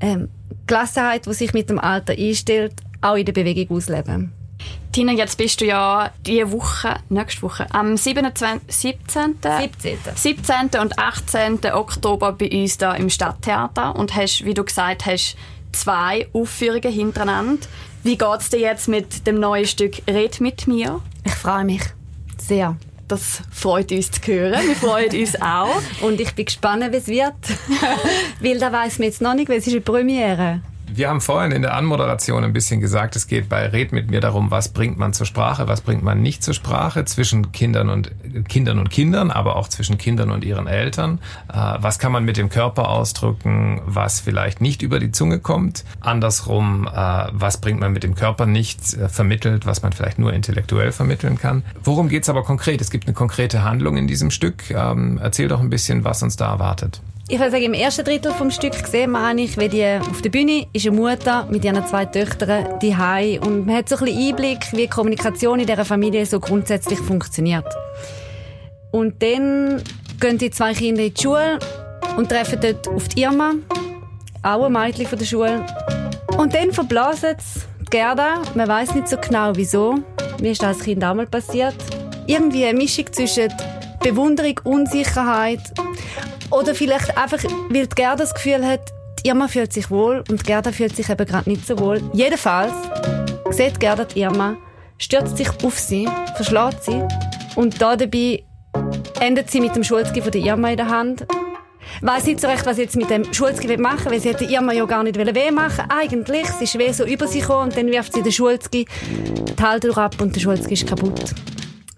ähm, 0.00 0.28
Gelassenheit, 0.66 1.26
die 1.26 1.34
sich 1.34 1.52
mit 1.52 1.68
dem 1.68 1.78
Alter 1.78 2.14
einstellt, 2.14 2.72
auch 3.02 3.16
in 3.16 3.26
der 3.26 3.32
Bewegung 3.32 3.76
ausleben. 3.76 4.32
Tina, 4.92 5.12
jetzt 5.12 5.36
bist 5.36 5.60
du 5.60 5.66
ja 5.66 6.10
diese 6.24 6.50
Woche, 6.52 6.96
nächste 7.10 7.42
Woche, 7.42 7.66
am 7.70 7.98
27, 7.98 8.62
17. 8.66 9.36
17. 9.42 9.98
17. 10.14 10.80
und 10.80 10.98
18. 10.98 11.58
Oktober 11.72 12.32
bei 12.32 12.50
uns 12.50 12.78
da 12.78 12.94
im 12.94 13.10
Stadttheater 13.10 13.94
und 13.94 14.14
hast, 14.14 14.46
wie 14.46 14.54
du 14.54 14.64
gesagt 14.64 15.04
hast, 15.04 15.36
zwei 15.72 16.28
Aufführungen 16.32 16.90
hintereinander. 16.90 17.66
Wie 18.04 18.16
geht 18.16 18.40
es 18.40 18.48
dir 18.48 18.60
jetzt 18.60 18.88
mit 18.88 19.26
dem 19.26 19.38
neuen 19.38 19.66
Stück 19.66 19.96
Red 20.08 20.40
mit 20.40 20.66
mir? 20.66 21.00
Ich 21.24 21.34
freue 21.34 21.64
mich 21.64 21.82
sehr. 22.38 22.76
Das 23.08 23.42
freut 23.52 23.92
uns 23.92 24.10
zu 24.10 24.20
hören. 24.32 24.66
Wir 24.66 24.76
freuen 24.76 25.14
uns 25.14 25.40
auch. 25.40 25.82
Und 26.00 26.20
ich 26.20 26.34
bin 26.34 26.46
gespannt, 26.46 26.90
wie 26.90 26.96
es 26.96 27.06
wird. 27.06 27.34
weil 28.40 28.58
da 28.58 28.72
weiß 28.72 28.98
man 28.98 29.08
jetzt 29.08 29.20
noch 29.20 29.34
nicht, 29.34 29.48
weil 29.48 29.58
es 29.58 29.66
ist 29.66 29.74
eine 29.74 29.82
Premiere. 29.82 30.62
Wir 30.96 31.10
haben 31.10 31.20
vorhin 31.20 31.52
in 31.52 31.60
der 31.60 31.74
Anmoderation 31.74 32.42
ein 32.42 32.54
bisschen 32.54 32.80
gesagt, 32.80 33.16
es 33.16 33.26
geht 33.26 33.50
bei 33.50 33.66
Red 33.66 33.92
mit 33.92 34.10
mir 34.10 34.22
darum, 34.22 34.50
was 34.50 34.70
bringt 34.70 34.96
man 34.96 35.12
zur 35.12 35.26
Sprache, 35.26 35.68
was 35.68 35.82
bringt 35.82 36.02
man 36.02 36.22
nicht 36.22 36.42
zur 36.42 36.54
Sprache 36.54 37.04
zwischen 37.04 37.52
Kindern 37.52 37.90
und 37.90 38.10
Kindern 38.48 38.78
und 38.78 38.88
Kindern, 38.88 39.30
aber 39.30 39.56
auch 39.56 39.68
zwischen 39.68 39.98
Kindern 39.98 40.30
und 40.30 40.42
ihren 40.42 40.66
Eltern. 40.66 41.20
Äh, 41.52 41.74
was 41.80 41.98
kann 41.98 42.12
man 42.12 42.24
mit 42.24 42.38
dem 42.38 42.48
Körper 42.48 42.88
ausdrücken, 42.88 43.82
was 43.84 44.20
vielleicht 44.20 44.62
nicht 44.62 44.80
über 44.80 44.98
die 44.98 45.12
Zunge 45.12 45.38
kommt? 45.38 45.84
Andersrum, 46.00 46.88
äh, 46.90 47.26
was 47.30 47.60
bringt 47.60 47.78
man 47.78 47.92
mit 47.92 48.02
dem 48.02 48.14
Körper 48.14 48.46
nicht 48.46 48.94
äh, 48.94 49.10
vermittelt, 49.10 49.66
was 49.66 49.82
man 49.82 49.92
vielleicht 49.92 50.18
nur 50.18 50.32
intellektuell 50.32 50.92
vermitteln 50.92 51.38
kann? 51.38 51.62
Worum 51.84 52.08
geht's 52.08 52.30
aber 52.30 52.42
konkret? 52.42 52.80
Es 52.80 52.88
gibt 52.90 53.06
eine 53.06 53.12
konkrete 53.12 53.64
Handlung 53.64 53.98
in 53.98 54.06
diesem 54.06 54.30
Stück. 54.30 54.70
Ähm, 54.70 55.20
erzähl 55.22 55.48
doch 55.48 55.60
ein 55.60 55.68
bisschen, 55.68 56.04
was 56.04 56.22
uns 56.22 56.36
da 56.36 56.52
erwartet. 56.52 57.02
Ich 57.28 57.40
würde 57.40 57.50
sagen, 57.50 57.64
im 57.64 57.74
ersten 57.74 58.04
Drittel 58.04 58.30
vom 58.30 58.52
Stück 58.52 58.74
sehen 58.86 59.10
wir 59.10 59.18
eigentlich, 59.18 59.58
wie 59.58 59.68
die 59.68 59.84
auf 59.84 60.22
der 60.22 60.30
Bühne 60.30 60.68
ist 60.72 60.86
eine 60.86 60.94
Mutter 60.94 61.44
mit 61.50 61.64
ihren 61.64 61.84
zwei 61.84 62.04
Töchtern 62.04 62.78
die 62.80 62.94
und 63.40 63.66
man 63.66 63.76
hat 63.76 63.88
so 63.88 63.96
ein 63.96 64.04
bisschen 64.04 64.28
Einblick, 64.28 64.72
wie 64.72 64.82
die 64.82 64.88
Kommunikation 64.88 65.58
in 65.58 65.66
dieser 65.66 65.84
Familie 65.84 66.24
so 66.24 66.38
grundsätzlich 66.38 67.00
funktioniert. 67.00 67.66
Und 68.92 69.20
dann 69.24 69.82
gehen 70.20 70.38
die 70.38 70.52
zwei 70.52 70.72
Kinder 70.72 71.02
in 71.02 71.14
die 71.14 71.20
Schule 71.20 71.58
und 72.16 72.28
treffen 72.28 72.60
dort 72.60 72.86
auf 72.86 73.08
die 73.08 73.22
Irma, 73.22 73.54
auch 74.44 74.66
ein 74.66 74.72
Mädchen 74.72 75.06
von 75.06 75.18
der 75.18 75.26
Schule. 75.26 75.66
Und 76.38 76.54
dann 76.54 76.70
verblasen 76.70 77.34
sie 77.40 77.62
Gerda, 77.90 78.42
man 78.54 78.68
weiß 78.68 78.94
nicht 78.94 79.08
so 79.08 79.16
genau 79.16 79.50
wieso, 79.56 79.96
mir 80.40 80.52
ist 80.52 80.62
das 80.62 80.76
als 80.76 80.84
Kind 80.84 81.04
auch 81.04 81.14
mal 81.14 81.26
passiert. 81.26 81.74
Irgendwie 82.28 82.66
eine 82.66 82.78
Mischung 82.78 83.06
zwischen 83.12 83.52
Bewunderung, 84.10 84.60
Unsicherheit 84.62 85.58
oder 86.52 86.76
vielleicht 86.76 87.18
einfach, 87.18 87.42
weil 87.70 87.88
Gerda 87.88 88.22
das 88.22 88.34
Gefühl 88.34 88.64
hat, 88.64 88.92
Irma 89.24 89.48
fühlt 89.48 89.72
sich 89.72 89.90
wohl 89.90 90.22
und 90.30 90.44
Gerda 90.44 90.70
fühlt 90.70 90.94
sich 90.94 91.10
eben 91.10 91.26
gerade 91.26 91.50
nicht 91.50 91.66
so 91.66 91.76
wohl. 91.80 92.00
Jedenfalls 92.12 92.72
sieht 93.50 93.80
Gerda 93.80 94.04
die 94.04 94.20
Irma, 94.20 94.56
stürzt 94.98 95.36
sich 95.36 95.48
auf 95.64 95.76
sie, 95.76 96.08
verschlägt 96.36 96.84
sie 96.84 97.02
und 97.56 97.82
da 97.82 97.96
dabei 97.96 98.44
endet 99.18 99.50
sie 99.50 99.60
mit 99.60 99.74
dem 99.74 99.82
Schulzgi 99.82 100.22
von 100.22 100.30
der 100.30 100.40
Irma 100.40 100.70
in 100.70 100.76
der 100.76 100.88
Hand. 100.88 101.26
Weiß 102.00 102.26
nicht 102.26 102.40
so 102.40 102.46
recht, 102.46 102.64
was 102.64 102.76
sie 102.76 102.82
jetzt 102.82 102.94
mit 102.94 103.10
dem 103.10 103.32
Schulzgi 103.32 103.76
machen 103.76 104.12
weil 104.12 104.20
sie 104.20 104.28
hätte 104.28 104.44
Irma 104.44 104.72
ja 104.72 104.84
gar 104.84 105.02
nicht 105.02 105.16
weh 105.16 105.50
machen 105.50 105.84
Eigentlich, 105.88 106.46
sie 106.46 106.64
ist 106.64 106.78
weh 106.78 106.92
so 106.92 107.04
über 107.04 107.26
sie 107.26 107.40
gekommen 107.40 107.70
und 107.70 107.76
dann 107.76 107.88
wirft 107.88 108.12
sie 108.12 108.22
den 108.22 108.32
Schulzgi 108.32 108.86
die 109.58 109.62
Halterung 109.62 109.96
ab 109.96 110.14
und 110.20 110.36
der 110.36 110.40
Schulzgi 110.40 110.74
ist 110.74 110.86
kaputt. 110.86 111.34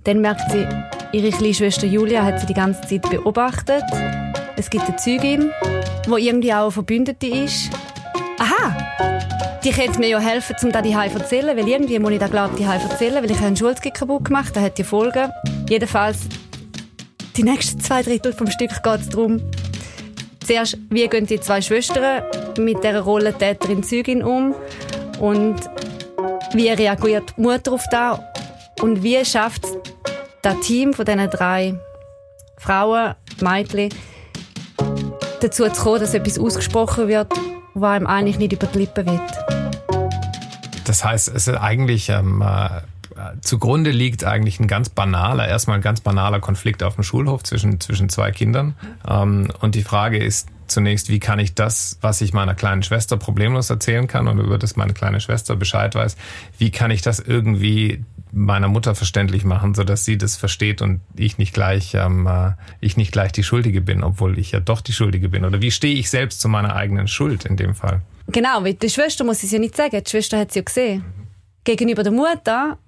Dann 0.05 0.21
merkt 0.21 0.51
sie, 0.51 0.67
ihre 1.13 1.31
kleine 1.31 1.55
Schwester 1.55 1.87
Julia 1.87 2.25
hat 2.25 2.41
sie 2.41 2.47
die 2.47 2.55
ganze 2.55 2.81
Zeit 2.83 3.09
beobachtet 3.11 3.85
es 4.59 4.71
gibt 4.71 4.87
eine 4.87 4.97
Zeugin, 4.97 5.53
die 6.07 6.27
irgendwie 6.27 6.53
auch 6.53 6.65
eine 6.65 6.71
Verbündete 6.73 7.29
ist. 7.29 7.71
Aha! 8.39 8.77
Die 9.63 9.71
könnte 9.71 10.01
mir 10.01 10.09
ja 10.09 10.19
helfen, 10.19 10.57
um 10.65 10.73
das 10.73 10.83
zu 10.83 11.19
erzählen, 11.19 11.57
weil 11.57 11.69
irgendwie 11.69 11.99
muss 12.01 12.11
ich 12.11 12.19
da 12.19 12.27
glaube 12.27 12.57
die 12.57 12.65
erzählen, 12.65 13.23
weil 13.23 13.31
ich 13.31 13.41
einen 13.41 13.57
Schulzgi 13.57 13.93
kaputt 13.93 14.25
gemacht, 14.25 14.57
da 14.57 14.61
hat 14.61 14.77
die 14.77 14.83
Folgen. 14.83 15.31
Jedenfalls, 15.69 16.29
die 17.37 17.45
nächsten 17.45 17.81
zwei 17.81 18.03
Drittel 18.03 18.33
vom 18.33 18.51
Stück 18.51 18.83
geht 18.83 19.01
es 19.01 19.09
darum, 19.09 19.41
zuerst, 20.45 20.77
wie 20.91 21.07
gehen 21.07 21.27
die 21.27 21.41
zwei 21.41 21.61
Schwestern 21.61 22.25
mit 22.59 22.83
der 22.83 23.01
Rolle 23.01 23.33
Täterin 23.33 23.85
Zeugin 23.85 24.25
um 24.25 24.57
und 25.21 25.57
wie 26.53 26.69
reagiert 26.69 27.35
die 27.37 27.43
Mutter 27.43 27.73
auf 27.73 27.85
das 27.93 28.19
und 28.81 29.05
wie 29.05 29.25
schafft 29.25 29.65
das 30.43 30.61
Team 30.61 30.93
von 30.93 31.05
diesen 31.05 31.31
drei 31.31 31.75
Frauen, 32.59 33.15
Mädchen, 33.41 33.91
dazu 35.41 35.69
zu 35.69 35.83
kommen, 35.83 36.01
dass 36.01 36.15
etwas 36.15 36.39
ausgesprochen 36.39 37.09
wird, 37.09 37.33
was 37.75 37.97
einem 37.97 38.07
eigentlich 38.07 38.39
nicht 38.39 38.53
über 38.53 38.67
die 38.67 38.79
Lippen 38.79 39.07
wird. 39.07 39.33
Das 40.85 41.05
heißt, 41.05 41.29
es 41.29 41.49
ist 41.49 41.57
eigentlich 41.57 42.09
ähm, 42.09 42.43
äh, 42.43 42.81
zugrunde 43.41 43.91
liegt 43.91 44.25
eigentlich 44.25 44.59
ein 44.59 44.69
ganz 44.69 44.89
banaler, 44.89 45.47
erstmal 45.47 45.77
ein 45.77 45.83
ganz 45.83 46.01
banaler 46.01 46.41
Konflikt 46.41 46.83
auf 46.83 46.95
dem 46.95 47.05
Schulhof 47.05 47.43
zwischen, 47.43 47.81
zwischen 47.81 48.09
zwei 48.09 48.31
Kindern. 48.31 48.75
Ähm, 49.07 49.49
und 49.61 49.75
die 49.75 49.83
Frage 49.83 50.19
ist 50.19 50.49
zunächst, 50.67 51.09
wie 51.09 51.19
kann 51.19 51.39
ich 51.39 51.55
das, 51.55 51.99
was 52.01 52.21
ich 52.21 52.33
meiner 52.33 52.55
kleinen 52.55 52.83
Schwester 52.83 53.17
problemlos 53.17 53.71
erzählen 53.71 54.07
kann 54.07 54.29
und 54.29 54.39
über 54.39 54.59
das 54.59 54.77
meine 54.77 54.93
kleine 54.93 55.21
Schwester 55.21 55.57
Bescheid 55.57 55.95
weiß, 55.95 56.17
wie 56.59 56.71
kann 56.71 56.91
ich 56.91 57.03
das 57.03 57.21
irgendwie 57.21 58.05
meiner 58.33 58.69
Mutter 58.69 58.95
verständlich 58.95 59.45
machen, 59.45 59.75
so 59.75 59.85
dass 59.85 60.05
sie 60.05 60.19
das 60.19 60.37
versteht 60.37 60.83
und 60.83 61.01
ich 61.17 61.39
nicht 61.39 61.55
gleich, 61.55 61.95
ähm, 61.95 62.27
äh, 62.27 62.53
ich 62.81 62.97
nicht 62.97 63.13
gleich 63.13 63.33
die 63.33 63.43
Schuldige 63.43 63.81
bin, 63.81 64.03
obwohl 64.03 64.39
ich 64.39 64.53
ja 64.53 64.61
doch 64.61 64.81
die 64.81 64.93
Schuldige 64.93 65.29
bin. 65.29 65.45
Oder 65.45 65.63
wie 65.63 65.71
stehe 65.71 65.95
ich 65.95 66.11
selbst 66.11 66.41
zu 66.41 66.49
meiner 66.49 66.75
eigenen 66.77 67.09
Schuld 67.09 67.45
in 67.45 67.57
dem 67.57 67.75
Fall? 67.75 68.03
Genau, 68.29 68.63
weil 68.63 68.75
die 68.75 68.91
Schwester 68.91 69.25
muss 69.25 69.43
es 69.43 69.51
ja 69.51 69.59
nicht 69.59 69.77
sagen. 69.77 70.03
Die 70.05 70.11
Schwester 70.11 70.39
hat 70.39 70.51
es 70.51 70.55
ja 70.55 70.63
gesehen. 70.63 71.05
Gegenüber 71.65 72.03
der 72.03 72.13
Mutter 72.13 72.79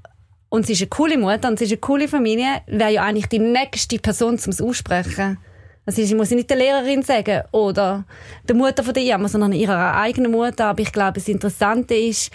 und 0.48 0.66
sie 0.66 0.72
ist 0.72 0.82
eine 0.82 0.88
coole 0.88 1.16
Mutter 1.16 1.48
und 1.48 1.58
sie 1.58 1.64
ist 1.64 1.72
eine 1.72 1.78
coole 1.78 2.08
Familie, 2.08 2.62
wäre 2.66 2.92
ja 2.92 3.04
eigentlich 3.04 3.26
die 3.26 3.38
nächste 3.38 3.98
Person 3.98 4.38
zum 4.38 4.52
Aussprechen. 4.66 5.38
Also 5.86 6.02
ich 6.02 6.14
muss 6.14 6.30
nicht 6.30 6.50
der 6.50 6.56
Lehrerin 6.56 7.02
sagen 7.02 7.42
oder 7.52 8.04
der 8.48 8.54
Mutter 8.54 8.84
von 8.84 8.94
Irma, 8.94 9.28
sondern 9.28 9.52
ihrer 9.52 9.96
eigenen 9.96 10.32
Mutter. 10.32 10.66
Aber 10.66 10.82
ich 10.82 10.92
glaube, 10.92 11.14
das 11.14 11.28
Interessante 11.28 11.94
ist, 11.94 12.30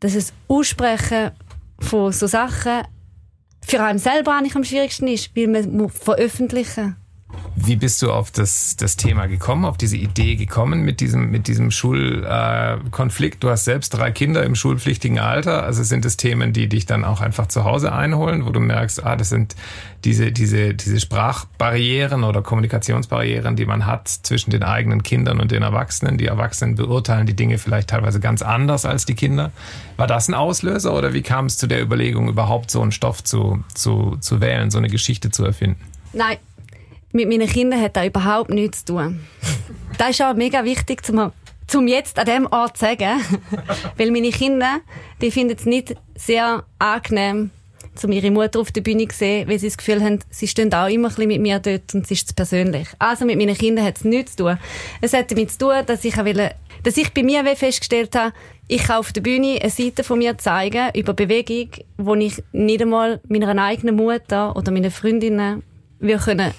dass 0.00 0.14
es 0.14 0.32
Aussprechen 0.48 1.30
von 1.80 2.12
so 2.12 2.26
Sachen 2.26 2.82
für 3.66 3.82
einen 3.82 3.98
selber 3.98 4.34
eigentlich 4.34 4.56
am 4.56 4.64
schwierigsten 4.64 5.06
ist, 5.08 5.34
weil 5.36 5.48
man 5.48 5.88
veröffentlichen 5.88 6.96
wie 7.56 7.76
bist 7.76 8.00
du 8.02 8.12
auf 8.12 8.30
das, 8.30 8.76
das 8.76 8.96
Thema 8.96 9.26
gekommen, 9.26 9.64
auf 9.64 9.76
diese 9.76 9.96
Idee 9.96 10.36
gekommen 10.36 10.82
mit 10.82 11.00
diesem, 11.00 11.30
mit 11.30 11.46
diesem 11.46 11.70
Schulkonflikt? 11.70 13.36
Äh, 13.36 13.40
du 13.40 13.50
hast 13.50 13.64
selbst 13.64 13.90
drei 13.90 14.10
Kinder 14.12 14.44
im 14.44 14.54
schulpflichtigen 14.54 15.18
Alter. 15.18 15.64
Also 15.64 15.82
sind 15.82 16.04
es 16.04 16.16
Themen, 16.16 16.52
die 16.52 16.68
dich 16.68 16.86
dann 16.86 17.04
auch 17.04 17.20
einfach 17.20 17.48
zu 17.48 17.64
Hause 17.64 17.92
einholen, 17.92 18.46
wo 18.46 18.50
du 18.50 18.60
merkst, 18.60 19.04
ah, 19.04 19.16
das 19.16 19.28
sind 19.28 19.56
diese, 20.04 20.32
diese, 20.32 20.74
diese 20.74 21.00
Sprachbarrieren 21.00 22.24
oder 22.24 22.40
Kommunikationsbarrieren, 22.40 23.56
die 23.56 23.66
man 23.66 23.84
hat 23.84 24.08
zwischen 24.08 24.50
den 24.50 24.62
eigenen 24.62 25.02
Kindern 25.02 25.40
und 25.40 25.50
den 25.50 25.62
Erwachsenen. 25.62 26.16
Die 26.16 26.26
Erwachsenen 26.26 26.76
beurteilen 26.76 27.26
die 27.26 27.36
Dinge 27.36 27.58
vielleicht 27.58 27.90
teilweise 27.90 28.20
ganz 28.20 28.42
anders 28.42 28.84
als 28.86 29.04
die 29.04 29.14
Kinder. 29.14 29.52
War 29.96 30.06
das 30.06 30.28
ein 30.28 30.34
Auslöser 30.34 30.94
oder 30.94 31.12
wie 31.12 31.22
kam 31.22 31.46
es 31.46 31.58
zu 31.58 31.66
der 31.66 31.82
Überlegung, 31.82 32.28
überhaupt 32.28 32.70
so 32.70 32.80
einen 32.80 32.92
Stoff 32.92 33.22
zu, 33.22 33.62
zu, 33.74 34.16
zu 34.20 34.40
wählen, 34.40 34.70
so 34.70 34.78
eine 34.78 34.88
Geschichte 34.88 35.30
zu 35.30 35.44
erfinden? 35.44 35.80
Nein, 36.12 36.38
mit 37.12 37.28
meinen 37.28 37.48
Kindern 37.48 37.80
hat 37.80 37.96
das 37.96 38.06
überhaupt 38.06 38.50
nichts 38.50 38.84
zu 38.84 38.94
tun. 38.94 39.20
Das 39.98 40.10
ist 40.10 40.22
auch 40.22 40.34
mega 40.34 40.64
wichtig, 40.64 41.04
zum, 41.04 41.32
zum 41.66 41.86
jetzt 41.86 42.18
an 42.18 42.26
diesem 42.26 42.46
Ort 42.46 42.76
zu 42.76 42.86
sagen. 42.86 43.20
Weil 43.96 44.10
meine 44.10 44.30
Kinder, 44.30 44.80
die 45.20 45.30
finden 45.30 45.56
es 45.58 45.66
nicht 45.66 45.94
sehr 46.14 46.64
angenehm, 46.78 47.50
um 48.02 48.12
ihre 48.12 48.30
Mutter 48.30 48.60
auf 48.60 48.72
der 48.72 48.80
Bühne 48.80 49.08
zu 49.08 49.18
sehen, 49.18 49.48
weil 49.48 49.58
sie 49.58 49.66
das 49.66 49.76
Gefühl 49.76 50.02
haben, 50.02 50.20
sie 50.30 50.46
stehen 50.46 50.72
auch 50.72 50.88
immer 50.88 51.10
ein 51.14 51.28
mit 51.28 51.40
mir 51.40 51.58
dort 51.58 51.92
und 51.92 52.04
es 52.04 52.10
ist 52.10 52.28
zu 52.28 52.34
persönlich. 52.34 52.88
Also 52.98 53.26
mit 53.26 53.36
meinen 53.36 53.56
Kindern 53.56 53.84
hat 53.84 53.96
es 53.98 54.04
nichts 54.04 54.36
zu 54.36 54.44
tun. 54.44 54.58
Es 55.02 55.12
hat 55.12 55.30
damit 55.30 55.50
zu 55.50 55.58
tun, 55.58 55.74
dass 55.84 56.04
ich 56.04 56.16
will, 56.16 56.50
dass 56.82 56.96
ich 56.96 57.12
bei 57.12 57.22
mir 57.22 57.44
festgestellt 57.56 58.14
habe, 58.14 58.32
ich 58.68 58.84
kann 58.84 58.98
auf 58.98 59.12
der 59.12 59.20
Bühne 59.20 59.58
eine 59.60 59.68
Seite 59.68 60.04
von 60.04 60.18
mir 60.18 60.38
zeigen 60.38 60.88
über 60.94 61.12
Bewegung, 61.12 61.70
wo 61.98 62.14
ich 62.14 62.42
nicht 62.52 62.80
einmal 62.80 63.20
meiner 63.28 63.62
eigenen 63.62 63.96
Mutter 63.96 64.56
oder 64.56 64.70
meinen 64.70 64.92
Freundinnen 64.92 65.62
wir 65.98 66.18
können 66.18 66.54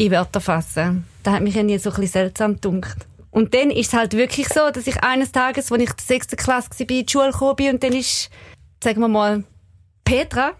in 0.00 0.10
Wörter 0.10 0.40
fassen. 0.40 1.04
Das 1.22 1.34
hat 1.34 1.42
mich 1.42 1.56
irgendwie 1.56 1.76
so 1.76 1.90
ein 1.90 1.96
bisschen 1.96 2.12
seltsam 2.12 2.54
gedunkt. 2.54 3.06
Und 3.30 3.54
dann 3.54 3.70
ist 3.70 3.88
es 3.88 3.92
halt 3.92 4.14
wirklich 4.14 4.48
so, 4.48 4.70
dass 4.72 4.86
ich 4.86 5.02
eines 5.04 5.30
Tages, 5.30 5.70
als 5.70 5.82
ich 5.82 5.90
in 5.90 5.94
der 5.96 6.04
sechsten 6.04 6.36
Klasse 6.36 6.70
war, 6.70 6.80
in 6.80 6.86
die 6.86 7.06
Schule 7.08 7.30
gekommen 7.30 7.56
bin 7.56 7.74
und 7.74 7.82
dann 7.82 7.92
ist, 7.92 8.30
sagen 8.82 9.00
wir 9.00 9.08
mal, 9.08 9.44
Petra, 10.04 10.52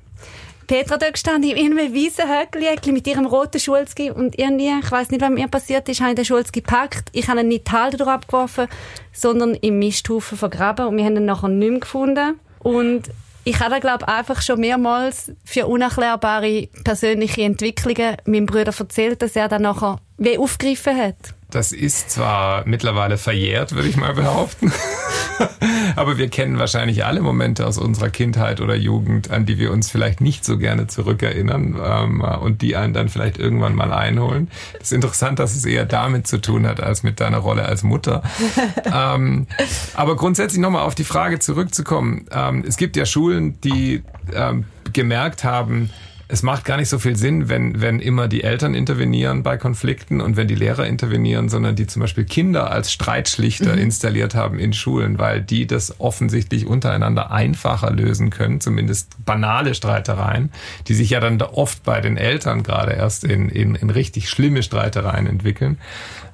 Petra 0.67 0.99
dort 0.99 1.15
gestanden, 1.15 1.51
in 1.51 1.79
einem 1.79 1.93
weißen 1.93 2.29
Höckli 2.29 2.93
mit 2.93 3.07
ihrem 3.07 3.27
roten 3.27 3.59
Schulzgi 3.59 4.11
und 4.11 4.39
irgendwie, 4.39 4.79
ich 4.79 4.93
weiß 4.93 5.11
nicht, 5.11 5.23
was 5.23 5.31
mir 5.31 5.49
passiert 5.49 5.89
ist, 5.89 6.01
habe 6.01 6.11
ich 6.11 6.17
den 6.17 6.25
Schulzgi 6.27 6.61
gepackt. 6.61 7.09
Ich 7.13 7.29
habe 7.29 7.41
ihn 7.41 7.49
nicht 7.49 7.67
die 7.67 7.73
Halde 7.73 8.07
abgeworfen, 8.07 8.69
sondern 9.13 9.55
im 9.55 9.79
Misthaufen 9.79 10.37
vergraben 10.37 10.87
und 10.87 10.99
wir 10.99 11.05
haben 11.05 11.17
ihn 11.17 11.25
nachher 11.25 11.49
nicht 11.49 11.71
mehr 11.71 11.81
gefunden. 11.81 12.39
Und 12.61 13.11
ich 13.45 13.59
habe, 13.61 13.81
glaube 13.81 14.07
einfach 14.07 14.43
schon 14.43 14.61
mehrmals 14.61 15.33
für 15.45 15.67
unerklärbare 15.67 16.69
persönliche 16.85 17.43
Entwicklungen 17.43 18.17
meinem 18.27 18.47
Bruder 18.47 18.73
erzählt, 18.79 19.23
dass 19.23 19.37
er 19.37 19.49
dann 19.49 19.63
nachher 19.63 19.99
wie 20.19 20.39
aufgegriffen 20.39 20.97
hat. 20.97 21.35
Das 21.51 21.73
ist 21.73 22.11
zwar 22.11 22.67
mittlerweile 22.67 23.19
verjährt, 23.19 23.75
würde 23.75 23.89
ich 23.89 23.97
mal 23.97 24.15
behaupten. 24.15 24.73
Aber 25.97 26.19
wir 26.19 26.29
kennen 26.29 26.59
wahrscheinlich 26.59 27.05
alle 27.05 27.21
Momente 27.21 27.67
aus 27.67 27.79
unserer 27.79 28.11
Kindheit 28.11 28.61
oder 28.61 28.75
Jugend, 28.75 29.31
an 29.31 29.47
die 29.47 29.59
wir 29.59 29.73
uns 29.73 29.91
vielleicht 29.91 30.21
nicht 30.21 30.45
so 30.45 30.59
gerne 30.59 30.87
zurückerinnern 30.87 31.79
ähm, 31.83 32.21
und 32.21 32.63
die 32.63 32.77
einen 32.77 32.93
dann 32.93 33.09
vielleicht 33.09 33.39
irgendwann 33.39 33.75
mal 33.75 33.93
einholen. 33.93 34.49
Es 34.75 34.89
ist 34.89 34.93
interessant, 34.93 35.39
dass 35.39 35.57
es 35.57 35.65
eher 35.65 35.87
damit 35.87 36.27
zu 36.27 36.41
tun 36.41 36.67
hat, 36.67 36.81
als 36.81 37.03
mit 37.03 37.21
deiner 37.21 37.39
Rolle 37.39 37.65
als 37.65 37.83
Mutter. 37.83 38.23
ähm, 38.93 39.47
aber 39.95 40.17
grundsätzlich 40.17 40.61
nochmal 40.61 40.83
auf 40.83 40.95
die 40.95 41.05
Frage 41.05 41.39
zurückzukommen. 41.39 42.27
Ähm, 42.31 42.65
es 42.67 42.77
gibt 42.77 42.97
ja 42.97 43.07
Schulen, 43.07 43.61
die 43.63 44.03
ähm, 44.33 44.65
gemerkt 44.93 45.45
haben, 45.45 45.91
es 46.31 46.43
macht 46.43 46.65
gar 46.65 46.77
nicht 46.77 46.89
so 46.89 46.99
viel 46.99 47.17
Sinn, 47.17 47.49
wenn, 47.49 47.81
wenn 47.81 47.99
immer 47.99 48.29
die 48.29 48.45
Eltern 48.45 48.75
intervenieren 48.75 49.43
bei 49.43 49.57
Konflikten 49.57 50.21
und 50.21 50.37
wenn 50.37 50.47
die 50.47 50.55
Lehrer 50.55 50.87
intervenieren, 50.87 51.49
sondern 51.49 51.75
die 51.75 51.87
zum 51.87 52.01
Beispiel 52.01 52.25
Kinder 52.25 52.71
als 52.71 52.93
Streitschlichter 52.93 53.73
mhm. 53.73 53.83
installiert 53.83 54.35
haben 54.35 54.59
in 54.59 54.73
Schulen, 54.73 55.19
weil 55.19 55.43
die 55.43 55.67
das 55.67 55.99
offensichtlich 55.99 56.67
untereinander 56.67 57.33
einfacher 57.33 57.91
lösen 57.91 58.31
können, 58.31 58.61
zumindest 58.61 59.25
banale 59.25 59.75
Streitereien, 59.75 60.51
die 60.87 60.95
sich 60.95 61.11
ja 61.11 61.21
dann 61.21 61.41
oft 61.43 61.83
bei 61.83 62.01
den 62.01 62.17
Eltern 62.17 62.63
gerade 62.63 62.93
erst 62.93 63.25
in, 63.25 63.49
in, 63.49 63.75
in 63.75 63.91
richtig 63.91 64.31
schlimme 64.31 64.63
Streitereien 64.63 65.27
entwickeln. 65.27 65.79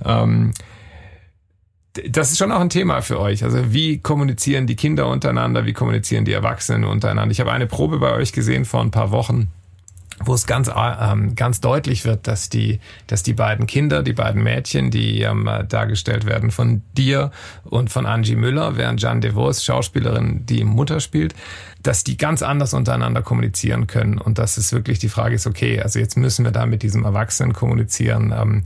Ähm, 0.04 0.52
das 2.06 2.30
ist 2.30 2.36
schon 2.36 2.52
auch 2.52 2.60
ein 2.60 2.68
Thema 2.68 3.00
für 3.00 3.18
euch. 3.18 3.42
Also 3.42 3.72
wie 3.72 3.98
kommunizieren 3.98 4.66
die 4.66 4.76
Kinder 4.76 5.08
untereinander, 5.08 5.64
wie 5.64 5.72
kommunizieren 5.72 6.26
die 6.26 6.32
Erwachsenen 6.32 6.84
untereinander? 6.84 7.32
Ich 7.32 7.40
habe 7.40 7.52
eine 7.52 7.66
Probe 7.66 7.98
bei 7.98 8.12
euch 8.12 8.32
gesehen 8.34 8.66
vor 8.66 8.82
ein 8.82 8.90
paar 8.90 9.10
Wochen 9.10 9.50
wo 10.24 10.34
es 10.34 10.46
ganz, 10.46 10.70
ähm, 10.74 11.34
ganz 11.34 11.60
deutlich 11.60 12.04
wird, 12.04 12.26
dass 12.26 12.48
die, 12.48 12.80
dass 13.06 13.22
die 13.22 13.34
beiden 13.34 13.66
Kinder, 13.66 14.02
die 14.02 14.14
beiden 14.14 14.42
Mädchen, 14.42 14.90
die 14.90 15.20
ähm, 15.20 15.48
dargestellt 15.68 16.24
werden 16.24 16.50
von 16.50 16.82
dir 16.96 17.30
und 17.64 17.90
von 17.90 18.06
Angie 18.06 18.36
Müller, 18.36 18.76
während 18.76 19.00
Jeanne 19.00 19.20
DeVos, 19.20 19.64
Schauspielerin, 19.64 20.46
die 20.46 20.64
Mutter 20.64 21.00
spielt, 21.00 21.34
dass 21.82 22.02
die 22.02 22.16
ganz 22.16 22.42
anders 22.42 22.72
untereinander 22.74 23.22
kommunizieren 23.22 23.86
können 23.86 24.18
und 24.18 24.38
dass 24.38 24.56
es 24.56 24.72
wirklich 24.72 24.98
die 24.98 25.08
Frage 25.08 25.34
ist, 25.34 25.46
okay, 25.46 25.80
also 25.80 25.98
jetzt 25.98 26.16
müssen 26.16 26.44
wir 26.44 26.52
da 26.52 26.66
mit 26.66 26.82
diesem 26.82 27.04
Erwachsenen 27.04 27.52
kommunizieren. 27.52 28.34
Ähm, 28.36 28.62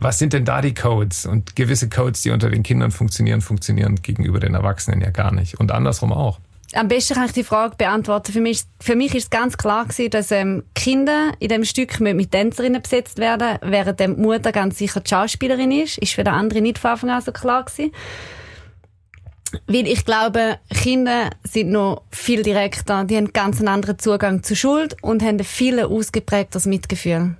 was 0.00 0.18
sind 0.18 0.32
denn 0.32 0.44
da 0.44 0.62
die 0.62 0.74
Codes? 0.74 1.26
Und 1.26 1.54
gewisse 1.54 1.88
Codes, 1.88 2.22
die 2.22 2.30
unter 2.30 2.50
den 2.50 2.62
Kindern 2.62 2.90
funktionieren, 2.90 3.42
funktionieren 3.42 3.96
gegenüber 3.96 4.40
den 4.40 4.54
Erwachsenen 4.54 5.02
ja 5.02 5.10
gar 5.10 5.32
nicht 5.32 5.60
und 5.60 5.70
andersrum 5.70 6.12
auch 6.12 6.40
am 6.74 6.88
besten 6.88 7.14
kann 7.14 7.26
ich 7.26 7.32
die 7.32 7.44
Frage 7.44 7.76
beantworten. 7.76 8.32
Für 8.32 8.40
mich, 8.40 8.62
für 8.80 8.96
mich 8.96 9.14
ist 9.14 9.24
es 9.24 9.30
ganz 9.30 9.56
klar 9.56 9.84
gewesen, 9.84 10.10
dass 10.10 10.30
ähm, 10.30 10.64
Kinder 10.74 11.32
in 11.38 11.48
dem 11.48 11.64
Stück 11.64 12.00
mit 12.00 12.32
Tänzerinnen 12.32 12.82
besetzt 12.82 13.18
werden, 13.18 13.58
während 13.62 14.00
die 14.00 14.08
Mutter 14.08 14.52
ganz 14.52 14.78
sicher 14.78 15.00
die 15.00 15.08
Schauspielerin 15.08 15.70
ist. 15.70 15.98
Ist 15.98 16.14
für 16.14 16.24
den 16.24 16.34
anderen 16.34 16.64
nicht 16.64 16.78
von 16.78 16.90
Anfang 16.90 17.10
an 17.10 17.22
so 17.22 17.32
klar 17.32 17.64
gewesen. 17.64 17.92
Weil 19.66 19.86
ich 19.86 20.04
glaube, 20.04 20.58
Kinder 20.70 21.30
sind 21.44 21.70
noch 21.70 22.02
viel 22.10 22.42
direkter, 22.42 23.04
die 23.04 23.16
haben 23.16 23.32
ganz 23.32 23.58
einen 23.58 23.68
anderen 23.68 23.98
Zugang 23.98 24.42
zur 24.42 24.56
Schuld 24.56 24.96
und 25.00 25.22
haben 25.22 25.38
ein 25.38 25.44
viel 25.44 25.80
ausgeprägtes 25.80 26.66
Mitgefühl. 26.66 27.36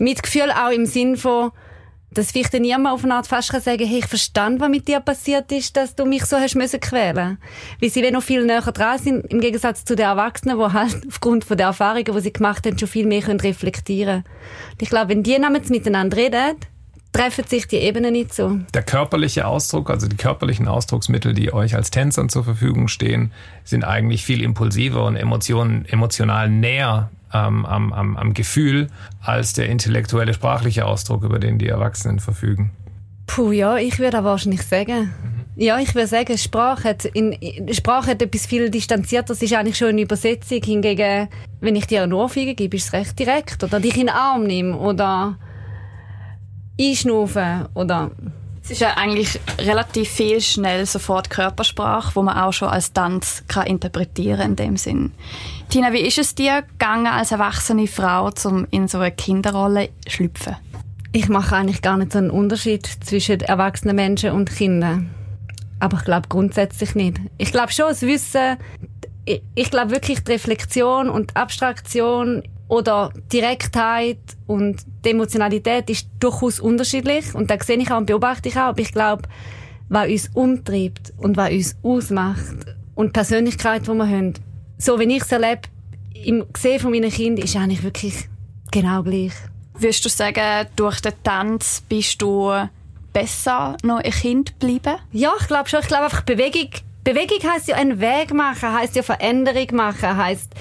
Mitgefühl 0.00 0.50
auch 0.50 0.70
im 0.70 0.86
Sinn 0.86 1.16
von, 1.16 1.52
dass 2.14 2.32
vielleicht 2.32 2.52
niemand 2.54 2.94
auf 2.94 3.04
eine 3.04 3.14
Art 3.14 3.26
fast 3.26 3.50
kann 3.50 3.60
sagen, 3.60 3.86
hey, 3.86 3.98
ich 3.98 4.06
verstand, 4.06 4.60
was 4.60 4.68
mit 4.68 4.88
dir 4.88 5.00
passiert 5.00 5.50
ist, 5.52 5.76
dass 5.76 5.94
du 5.94 6.04
mich 6.04 6.24
so 6.24 6.36
hast 6.36 6.54
müssen 6.54 6.80
quälen. 6.80 7.38
Weil 7.80 7.90
sie 7.90 8.10
noch 8.10 8.22
viel 8.22 8.44
näher 8.44 8.62
dran 8.62 8.98
sind, 8.98 9.26
im 9.26 9.40
Gegensatz 9.40 9.84
zu 9.84 9.96
den 9.96 10.06
Erwachsenen, 10.06 10.58
die 10.58 10.72
halt 10.72 11.02
aufgrund 11.08 11.44
von 11.44 11.56
der 11.56 11.68
Erfahrungen, 11.68 12.04
die 12.04 12.20
sie 12.20 12.32
gemacht 12.32 12.66
haben, 12.66 12.78
schon 12.78 12.88
viel 12.88 13.06
mehr 13.06 13.22
können 13.22 13.40
reflektieren 13.40 14.22
können. 14.24 14.80
Ich 14.80 14.90
glaube, 14.90 15.10
wenn 15.10 15.22
die 15.22 15.38
namens 15.38 15.68
miteinander 15.68 16.16
reden, 16.16 16.56
treffen 17.14 17.46
sich 17.46 17.68
die 17.68 17.76
Ebenen 17.76 18.12
nicht 18.12 18.34
so. 18.34 18.58
Der 18.74 18.82
körperliche 18.82 19.46
Ausdruck, 19.46 19.88
also 19.88 20.08
die 20.08 20.16
körperlichen 20.16 20.66
Ausdrucksmittel, 20.66 21.32
die 21.32 21.52
euch 21.52 21.76
als 21.76 21.90
Tänzern 21.90 22.28
zur 22.28 22.44
Verfügung 22.44 22.88
stehen, 22.88 23.30
sind 23.62 23.84
eigentlich 23.84 24.24
viel 24.24 24.42
impulsiver 24.42 25.04
und 25.04 25.16
emotion, 25.16 25.84
emotional 25.86 26.50
näher 26.50 27.10
am, 27.34 27.64
am, 27.64 28.16
am 28.16 28.34
Gefühl 28.34 28.88
als 29.20 29.52
der 29.52 29.68
intellektuelle 29.68 30.34
sprachliche 30.34 30.86
Ausdruck, 30.86 31.22
über 31.22 31.38
den 31.38 31.58
die 31.58 31.68
Erwachsenen 31.68 32.20
verfügen? 32.20 32.70
Puh, 33.26 33.52
ja, 33.52 33.76
ich 33.76 33.98
würde 33.98 34.22
wahrscheinlich 34.24 34.62
sagen. 34.62 35.12
Mhm. 35.22 35.44
Ja, 35.56 35.78
ich 35.78 35.94
würde 35.94 36.08
sagen, 36.08 36.36
Sprache 36.36 36.88
hat, 36.88 37.04
in, 37.04 37.36
Sprache 37.72 38.10
hat 38.10 38.22
etwas 38.22 38.46
viel 38.46 38.70
distanzierter. 38.70 39.28
Das 39.28 39.42
ist 39.42 39.52
eigentlich 39.52 39.78
schon 39.78 39.88
eine 39.88 40.02
Übersetzung. 40.02 40.60
Hingegen, 40.62 41.28
wenn 41.60 41.76
ich 41.76 41.86
dir 41.86 42.02
eine 42.02 42.16
Ohrfeige 42.16 42.54
gebe, 42.54 42.76
ist 42.76 42.86
es 42.86 42.92
recht 42.92 43.18
direkt. 43.18 43.62
Oder 43.62 43.78
dich 43.78 43.94
in 43.94 44.06
den 44.06 44.16
Arm 44.16 44.44
nehme. 44.44 44.76
Oder 44.76 45.38
einschnaufen. 46.80 47.66
Oder 47.74 48.10
es 48.64 48.72
ist 48.72 48.80
ja 48.80 48.96
eigentlich 48.96 49.38
relativ 49.58 50.08
viel 50.08 50.40
schnell 50.40 50.86
sofort 50.86 51.30
Körpersprache, 51.30 52.16
wo 52.16 52.22
man 52.22 52.36
auch 52.36 52.52
schon 52.52 52.68
als 52.68 52.92
Tanz 52.92 53.44
kann 53.46 53.66
interpretieren 53.66 54.40
in 54.40 54.56
dem 54.56 54.76
Sinn. 54.76 55.12
Tina, 55.74 55.92
wie 55.92 56.06
ist 56.06 56.18
es 56.18 56.36
dir 56.36 56.62
gegangen 56.62 57.08
als 57.08 57.32
erwachsene 57.32 57.88
Frau, 57.88 58.30
um 58.44 58.64
in 58.70 58.86
so 58.86 58.98
eine 58.98 59.10
Kinderrolle 59.10 59.88
zu 60.04 60.10
schlüpfen? 60.12 60.54
Ich 61.10 61.28
mache 61.28 61.56
eigentlich 61.56 61.82
gar 61.82 61.96
nicht 61.96 62.12
so 62.12 62.18
einen 62.18 62.30
Unterschied 62.30 62.86
zwischen 63.02 63.40
erwachsenen 63.40 63.96
Menschen 63.96 64.30
und 64.30 64.54
Kindern. 64.54 65.12
Aber 65.80 65.96
ich 65.96 66.04
glaube 66.04 66.28
grundsätzlich 66.28 66.94
nicht. 66.94 67.18
Ich 67.38 67.50
glaube 67.50 67.72
schon, 67.72 67.88
das 67.88 68.02
Wissen, 68.02 68.56
ich, 69.24 69.42
ich 69.56 69.68
glaube 69.68 69.90
wirklich 69.90 70.22
die 70.22 70.30
Reflexion 70.30 71.08
und 71.08 71.32
die 71.32 71.36
Abstraktion 71.36 72.44
oder 72.68 73.10
Direktheit 73.32 74.20
und 74.46 74.76
die 75.04 75.10
Emotionalität 75.10 75.90
ist 75.90 76.06
durchaus 76.20 76.60
unterschiedlich 76.60 77.34
und 77.34 77.50
da 77.50 77.60
sehe 77.60 77.78
ich 77.78 77.90
auch 77.90 77.98
und 77.98 78.06
beobachte 78.06 78.48
ich 78.48 78.56
auch, 78.56 78.68
aber 78.68 78.80
ich 78.80 78.92
glaube, 78.92 79.22
was 79.88 80.06
uns 80.06 80.30
umtreibt 80.34 81.12
und 81.16 81.36
was 81.36 81.50
uns 81.50 81.76
ausmacht 81.82 82.76
und 82.94 83.08
die 83.08 83.12
Persönlichkeit, 83.12 83.88
die 83.88 83.92
wir 83.92 84.08
haben, 84.08 84.34
so 84.78 84.98
wie 84.98 85.04
ich 85.04 85.22
es 85.22 85.32
erlebe, 85.32 85.62
im 86.14 86.44
Gesehen 86.52 86.80
von 86.80 86.90
meinen 86.90 87.10
Kindern, 87.10 87.44
ist 87.44 87.56
eigentlich 87.56 87.82
wirklich 87.82 88.28
genau 88.70 89.02
gleich. 89.02 89.32
Würdest 89.74 90.04
du 90.04 90.08
sagen, 90.08 90.68
durch 90.76 91.00
den 91.00 91.12
Tanz 91.22 91.82
bist 91.88 92.22
du 92.22 92.52
besser 93.12 93.76
noch 93.82 93.98
ein 93.98 94.10
Kind 94.10 94.58
geblieben? 94.58 94.96
Ja, 95.12 95.32
ich 95.40 95.46
glaube 95.46 95.68
schon. 95.68 95.80
Ich 95.80 95.88
glaube 95.88 96.04
einfach 96.04 96.22
Bewegung. 96.22 96.70
Bewegung 97.02 97.50
heißt 97.50 97.68
ja 97.68 97.76
einen 97.76 98.00
Weg 98.00 98.32
machen, 98.32 98.72
heißt 98.72 98.96
ja 98.96 99.02
Veränderung 99.02 99.74
machen, 99.74 100.16
heißt 100.16 100.52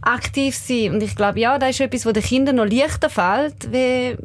aktiv 0.00 0.54
sein. 0.54 0.92
Und 0.94 1.02
ich 1.02 1.16
glaube, 1.16 1.40
ja, 1.40 1.58
das 1.58 1.70
ist 1.70 1.80
etwas, 1.80 2.06
was 2.06 2.12
den 2.12 2.22
Kindern 2.22 2.56
noch 2.56 2.66
leichter 2.66 3.10
fällt, 3.10 3.72
wie 3.72 4.16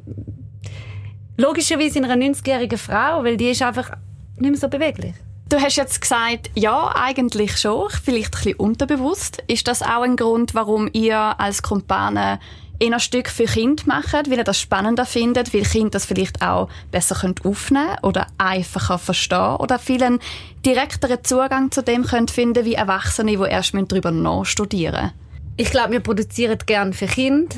logischerweise 1.37 1.99
in 1.99 2.05
einer 2.05 2.23
90-jährigen 2.23 2.77
Frau, 2.77 3.23
weil 3.23 3.37
die 3.37 3.49
ist 3.49 3.61
einfach 3.61 3.91
nicht 4.37 4.51
mehr 4.51 4.59
so 4.59 4.67
beweglich. 4.67 5.15
Du 5.53 5.61
hast 5.61 5.75
jetzt 5.75 6.01
gesagt, 6.01 6.49
ja, 6.55 6.91
eigentlich 6.95 7.59
schon, 7.59 7.87
vielleicht 8.03 8.33
ein 8.33 8.41
bisschen 8.41 8.55
unterbewusst. 8.55 9.43
Ist 9.45 9.67
das 9.67 9.83
auch 9.83 10.01
ein 10.01 10.15
Grund, 10.15 10.55
warum 10.55 10.89
ihr 10.93 11.15
als 11.15 11.61
Kumpane 11.61 12.39
ein 12.81 12.99
Stück 12.99 13.29
für 13.29 13.45
Kind 13.45 13.85
macht, 13.85 14.31
weil 14.31 14.39
ihr 14.39 14.43
das 14.43 14.59
spannender 14.59 15.05
findet, 15.05 15.53
weil 15.53 15.61
Kinder 15.61 15.91
das 15.91 16.07
vielleicht 16.07 16.41
auch 16.41 16.69
besser 16.89 17.15
aufnehmen 17.43 17.85
können 17.85 17.97
oder 18.01 18.25
einfacher 18.39 18.97
verstehen 18.97 19.57
oder 19.57 19.77
viel 19.77 20.17
direkteren 20.65 21.23
Zugang 21.23 21.69
zu 21.69 21.83
dem 21.83 22.03
können 22.03 22.29
finden 22.29 22.65
wie 22.65 22.73
Erwachsene, 22.73 23.37
die 23.37 23.43
erst 23.47 23.75
darüber 23.75 24.09
nachstudieren 24.09 25.03
müssen? 25.03 25.53
Ich 25.57 25.69
glaube, 25.69 25.91
wir 25.91 25.99
produzieren 25.99 26.57
gern 26.65 26.93
für 26.93 27.05
Kinder 27.05 27.55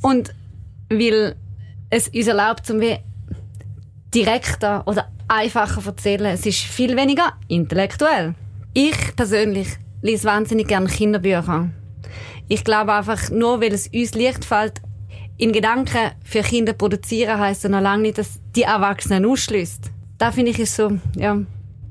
und 0.00 0.32
weil 0.88 1.36
es 1.90 2.08
uns 2.08 2.28
erlaubt, 2.28 2.64
zum 2.64 2.80
direkter 4.14 4.86
oder 4.86 5.10
einfacher 5.30 5.86
erzählen. 5.86 6.26
Es 6.26 6.44
ist 6.44 6.58
viel 6.58 6.96
weniger 6.96 7.32
intellektuell. 7.48 8.34
Ich 8.74 9.16
persönlich 9.16 9.68
lese 10.02 10.24
wahnsinnig 10.24 10.68
gerne 10.68 10.88
Kinderbücher. 10.88 11.70
Ich 12.48 12.64
glaube 12.64 12.92
einfach, 12.92 13.30
nur 13.30 13.60
weil 13.60 13.72
es 13.72 13.88
uns 13.88 14.14
leicht 14.14 14.44
fällt, 14.44 14.82
in 15.36 15.52
Gedanken 15.52 16.10
für 16.24 16.42
Kinder 16.42 16.72
produzieren, 16.72 17.38
heisst 17.38 17.64
es 17.64 17.70
noch 17.70 17.80
lange 17.80 18.02
nicht, 18.02 18.18
dass 18.18 18.40
die 18.54 18.62
Erwachsenen 18.62 19.24
ausschließt. 19.24 19.90
Da 20.18 20.32
finde 20.32 20.50
ich 20.50 20.58
es 20.58 20.76
so, 20.76 20.98
ja, 21.16 21.38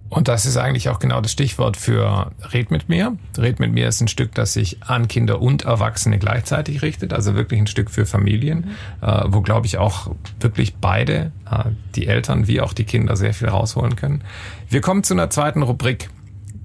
und 0.09 0.27
das 0.27 0.45
ist 0.45 0.57
eigentlich 0.57 0.89
auch 0.89 0.99
genau 0.99 1.21
das 1.21 1.31
Stichwort 1.31 1.77
für 1.77 2.31
Red 2.51 2.71
mit 2.71 2.89
mir. 2.89 3.15
Red 3.37 3.59
mit 3.59 3.71
mir 3.71 3.87
ist 3.87 4.01
ein 4.01 4.07
Stück, 4.07 4.33
das 4.33 4.53
sich 4.53 4.81
an 4.83 5.07
Kinder 5.07 5.41
und 5.41 5.63
Erwachsene 5.63 6.17
gleichzeitig 6.17 6.81
richtet, 6.81 7.13
also 7.13 7.35
wirklich 7.35 7.59
ein 7.59 7.67
Stück 7.67 7.91
für 7.91 8.05
Familien, 8.05 8.75
mhm. 9.01 9.07
äh, 9.07 9.23
wo, 9.27 9.41
glaube 9.41 9.67
ich, 9.67 9.77
auch 9.77 10.11
wirklich 10.39 10.75
beide, 10.75 11.31
äh, 11.49 11.65
die 11.95 12.07
Eltern 12.07 12.47
wie 12.47 12.59
auch 12.61 12.73
die 12.73 12.85
Kinder, 12.85 13.15
sehr 13.15 13.33
viel 13.33 13.49
rausholen 13.49 13.95
können. 13.95 14.23
Wir 14.67 14.81
kommen 14.81 15.03
zu 15.03 15.13
einer 15.13 15.29
zweiten 15.29 15.61
Rubrik 15.61 16.09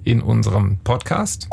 in 0.05 0.23
unserem 0.23 0.79
Podcast. 0.79 1.49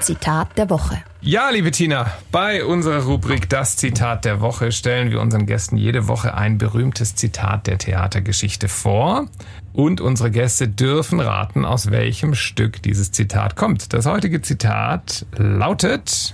Zitat 0.00 0.56
der 0.58 0.70
Woche. 0.70 1.02
Ja, 1.20 1.50
liebe 1.50 1.70
Tina, 1.70 2.10
bei 2.32 2.64
unserer 2.64 3.04
Rubrik 3.04 3.48
Das 3.48 3.76
Zitat 3.76 4.24
der 4.24 4.40
Woche 4.40 4.72
stellen 4.72 5.10
wir 5.10 5.20
unseren 5.20 5.46
Gästen 5.46 5.76
jede 5.76 6.08
Woche 6.08 6.34
ein 6.34 6.58
berühmtes 6.58 7.14
Zitat 7.14 7.66
der 7.66 7.78
Theatergeschichte 7.78 8.68
vor. 8.68 9.26
Und 9.72 10.00
unsere 10.00 10.30
Gäste 10.30 10.68
dürfen 10.68 11.20
raten, 11.20 11.64
aus 11.64 11.90
welchem 11.90 12.34
Stück 12.34 12.82
dieses 12.82 13.12
Zitat 13.12 13.56
kommt. 13.56 13.92
Das 13.92 14.06
heutige 14.06 14.42
Zitat 14.42 15.26
lautet... 15.36 16.32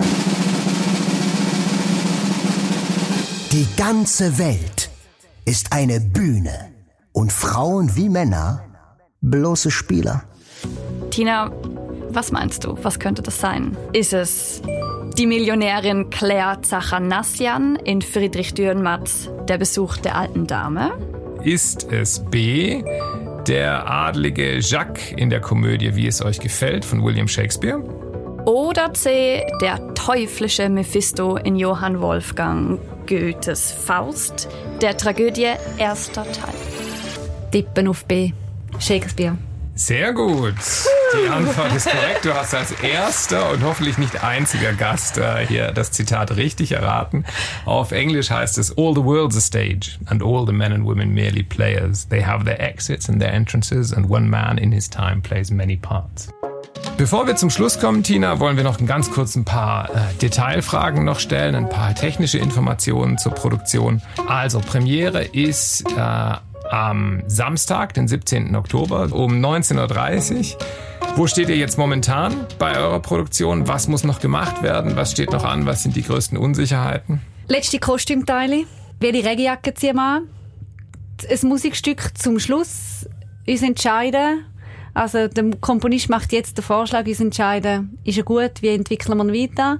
Die 3.53 3.67
ganze 3.77 4.39
Welt 4.39 4.91
ist 5.47 5.73
eine 5.73 6.01
Bühne 6.01 6.73
und 7.13 7.33
Frauen 7.33 7.97
wie 7.97 8.09
Männer 8.11 8.65
bloße 9.23 9.71
Spieler. 9.71 10.25
Tina, 11.11 11.51
was 12.11 12.33
meinst 12.33 12.65
du? 12.65 12.77
Was 12.83 12.99
könnte 12.99 13.23
das 13.23 13.41
sein? 13.41 13.77
Ist 13.93 14.13
es 14.13 14.63
die 15.17 15.27
Millionärin 15.27 16.11
Claire 16.11 16.61
Zachanassian 16.63 17.77
in 17.77 18.03
Friedrich 18.03 18.55
Dürrenmatts 18.55 19.31
Der 19.49 19.59
Besuch 19.59 19.97
der 19.99 20.17
alten 20.17 20.47
Dame? 20.47 20.93
Ist 21.43 21.91
es 21.93 22.21
B, 22.31 22.83
der 23.47 23.91
adlige 23.91 24.59
Jacques 24.59 25.13
in 25.17 25.31
der 25.31 25.41
Komödie 25.41 25.95
Wie 25.97 26.07
es 26.07 26.23
euch 26.23 26.41
gefällt 26.41 26.85
von 26.85 27.03
William 27.05 27.29
Shakespeare? 27.29 27.83
Oder 28.47 28.93
C, 28.95 29.43
der 29.61 29.95
teuflische 29.95 30.69
Mephisto 30.69 31.37
in 31.37 31.57
Johann 31.57 32.01
Wolfgang 32.01 32.79
Goethes 33.07 33.73
Faust, 33.73 34.49
der 34.81 34.97
Tragödie 34.97 35.53
erster 35.79 36.25
Teil. 36.25 36.55
Tippen 37.51 37.89
auf 37.89 38.05
B. 38.05 38.33
Shakespeare. 38.79 39.37
Sehr 39.79 40.15
gut. 40.15 40.55
Die 41.13 41.29
Antwort 41.29 41.75
ist 41.75 41.87
korrekt. 41.91 42.25
Du 42.25 42.35
hast 42.35 42.55
als 42.55 42.73
erster 42.81 43.51
und 43.53 43.63
hoffentlich 43.63 43.99
nicht 43.99 44.25
einziger 44.25 44.73
Gast 44.73 45.19
äh, 45.19 45.47
hier 45.47 45.71
das 45.71 45.93
Zitat 45.93 46.35
richtig 46.37 46.73
erraten. 46.73 47.27
Auf 47.67 47.93
Englisch 47.93 48.31
heißt 48.31 48.57
es 48.57 48.77
All 48.79 48.95
the 48.95 49.05
world's 49.05 49.37
a 49.37 49.41
stage 49.41 49.99
and 50.07 50.23
all 50.23 50.47
the 50.47 50.53
men 50.53 50.73
and 50.73 50.87
women 50.87 51.13
merely 51.13 51.43
players. 51.43 52.09
They 52.09 52.25
have 52.25 52.47
their 52.47 52.59
exits 52.59 53.11
and 53.11 53.21
their 53.21 53.35
entrances 53.35 53.93
and 53.93 54.09
one 54.09 54.27
man 54.31 54.57
in 54.57 54.73
his 54.73 54.89
time 54.89 55.21
plays 55.21 55.51
many 55.51 55.77
parts. 55.77 56.31
Bevor 56.97 57.27
wir 57.27 57.37
zum 57.37 57.51
Schluss 57.51 57.79
kommen, 57.79 58.03
Tina, 58.03 58.41
wollen 58.41 58.57
wir 58.57 58.65
noch 58.65 58.79
ganz 58.87 59.11
kurz 59.11 59.37
ein 59.37 59.45
paar 59.45 59.91
äh, 59.91 60.15
Detailfragen 60.23 61.05
noch 61.05 61.21
stellen, 61.21 61.55
ein 61.55 61.69
paar 61.69 61.95
technische 61.95 62.39
Informationen 62.39 63.19
zur 63.19 63.33
Produktion. 63.33 64.01
Also 64.27 64.61
Premiere 64.61 65.23
ist 65.23 65.85
äh, 65.95 66.35
am 66.71 67.23
Samstag, 67.27 67.95
den 67.95 68.09
17. 68.09 68.55
Oktober 68.57 69.13
um 69.13 69.33
19.30 69.45 70.55
Uhr. 70.55 70.59
Wo 71.17 71.27
steht 71.27 71.49
ihr 71.49 71.57
jetzt 71.57 71.79
momentan 71.79 72.47
bei 72.59 72.77
eurer 72.79 73.01
Produktion? 73.01 73.69
Was 73.69 73.89
muss 73.89 74.05
noch 74.05 74.21
gemacht 74.21 74.63
werden? 74.63 74.97
Was 74.97 75.13
steht 75.13 75.33
noch 75.33 75.45
an? 75.45 75.67
Was 75.67 75.83
sind 75.83 75.97
die 75.97 76.03
größten 76.03 76.37
Unsicherheiten? 76.37 77.21
Letzte 77.49 77.79
Kostümteile. 77.79 78.65
Welche 79.01 79.25
Regenjacke 79.25 79.75
ziehen 79.75 79.97
wir 79.97 80.03
an? 80.03 80.29
Ein 81.31 81.49
Musikstück 81.49 82.19
zum 82.19 82.39
Schluss. 82.39 83.09
Uns 83.47 83.63
entscheiden. 83.63 84.45
Also 84.97 85.29
der 85.29 85.51
Komponist 85.61 86.09
macht 86.09 86.33
jetzt 86.33 86.57
den 86.57 86.65
Vorschlag, 86.65 87.07
uns 87.07 87.21
entscheiden, 87.21 87.99
ist 88.05 88.17
er 88.17 88.25
gut, 88.25 88.63
wie 88.63 88.69
entwickeln 88.69 89.19
wir 89.19 89.35
ihn 89.35 89.51
weiter. 89.51 89.79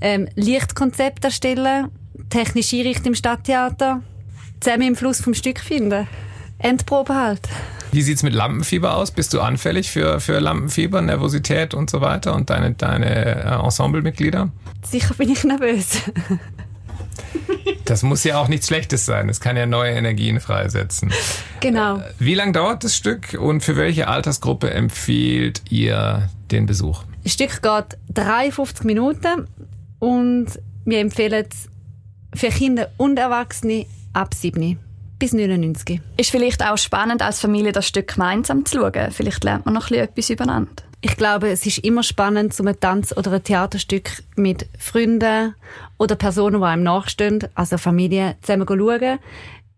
Ähm, 0.00 0.26
Lichtkonzept 0.36 1.22
erstellen, 1.22 1.90
technische 2.30 2.76
Einrichtung 2.76 3.08
im 3.08 3.14
Stadttheater, 3.14 4.00
zusammen 4.60 4.88
im 4.88 4.96
Fluss 4.96 5.20
vom 5.20 5.34
Stück 5.34 5.60
finden. 5.60 6.06
Endprobe 6.58 7.14
halt. 7.14 7.40
Wie 7.92 8.02
sieht's 8.02 8.22
mit 8.22 8.34
Lampenfieber 8.34 8.94
aus? 8.94 9.10
Bist 9.10 9.32
du 9.32 9.40
anfällig 9.40 9.90
für, 9.90 10.20
für 10.20 10.38
Lampenfieber, 10.40 11.00
Nervosität 11.00 11.72
und 11.72 11.88
so 11.88 12.00
weiter 12.00 12.34
und 12.34 12.50
deine, 12.50 12.72
deine 12.74 13.44
äh, 13.44 13.64
Ensemblemitglieder? 13.64 14.50
Sicher 14.84 15.14
bin 15.14 15.30
ich 15.30 15.44
nervös. 15.44 16.02
Das 17.84 18.02
muss 18.02 18.22
ja 18.24 18.38
auch 18.38 18.48
nichts 18.48 18.66
Schlechtes 18.66 19.06
sein. 19.06 19.30
Es 19.30 19.40
kann 19.40 19.56
ja 19.56 19.64
neue 19.64 19.92
Energien 19.92 20.40
freisetzen. 20.40 21.10
Genau. 21.60 22.02
Wie 22.18 22.34
lange 22.34 22.52
dauert 22.52 22.84
das 22.84 22.94
Stück 22.94 23.34
und 23.38 23.62
für 23.62 23.76
welche 23.76 24.08
Altersgruppe 24.08 24.70
empfiehlt 24.70 25.62
ihr 25.70 26.28
den 26.50 26.66
Besuch? 26.66 27.04
Das 27.24 27.32
Stück 27.32 27.62
geht 27.62 27.98
53 28.14 28.84
Minuten 28.84 29.48
und 29.98 30.46
wir 30.84 31.00
empfehlen 31.00 31.46
es 31.50 31.68
für 32.38 32.48
Kinder 32.48 32.90
und 32.98 33.18
Erwachsene 33.18 33.86
ab 34.18 34.34
7 34.34 34.78
bis 35.18 35.32
99. 35.32 36.00
Ist 36.16 36.30
vielleicht 36.30 36.64
auch 36.64 36.76
spannend, 36.76 37.22
als 37.22 37.40
Familie 37.40 37.72
das 37.72 37.86
Stück 37.86 38.14
gemeinsam 38.14 38.64
zu 38.64 38.78
schauen. 38.78 39.10
Vielleicht 39.10 39.44
lernt 39.44 39.64
man 39.64 39.74
noch 39.74 39.90
ein 39.90 40.08
bisschen 40.08 40.08
etwas 40.08 40.30
übereinander. 40.30 40.82
Ich 41.00 41.16
glaube, 41.16 41.48
es 41.48 41.64
ist 41.64 41.78
immer 41.78 42.02
spannend, 42.02 42.52
so 42.52 42.64
ein 42.64 42.78
Tanz- 42.80 43.16
oder 43.16 43.32
ein 43.32 43.44
Theaterstück 43.44 44.10
mit 44.34 44.66
Freunden 44.78 45.54
oder 45.96 46.16
Personen, 46.16 46.60
die 46.60 46.66
einem 46.66 46.82
nachstehen, 46.82 47.44
also 47.54 47.78
Familie, 47.78 48.36
zusammen 48.42 48.66
schauen, 48.66 49.18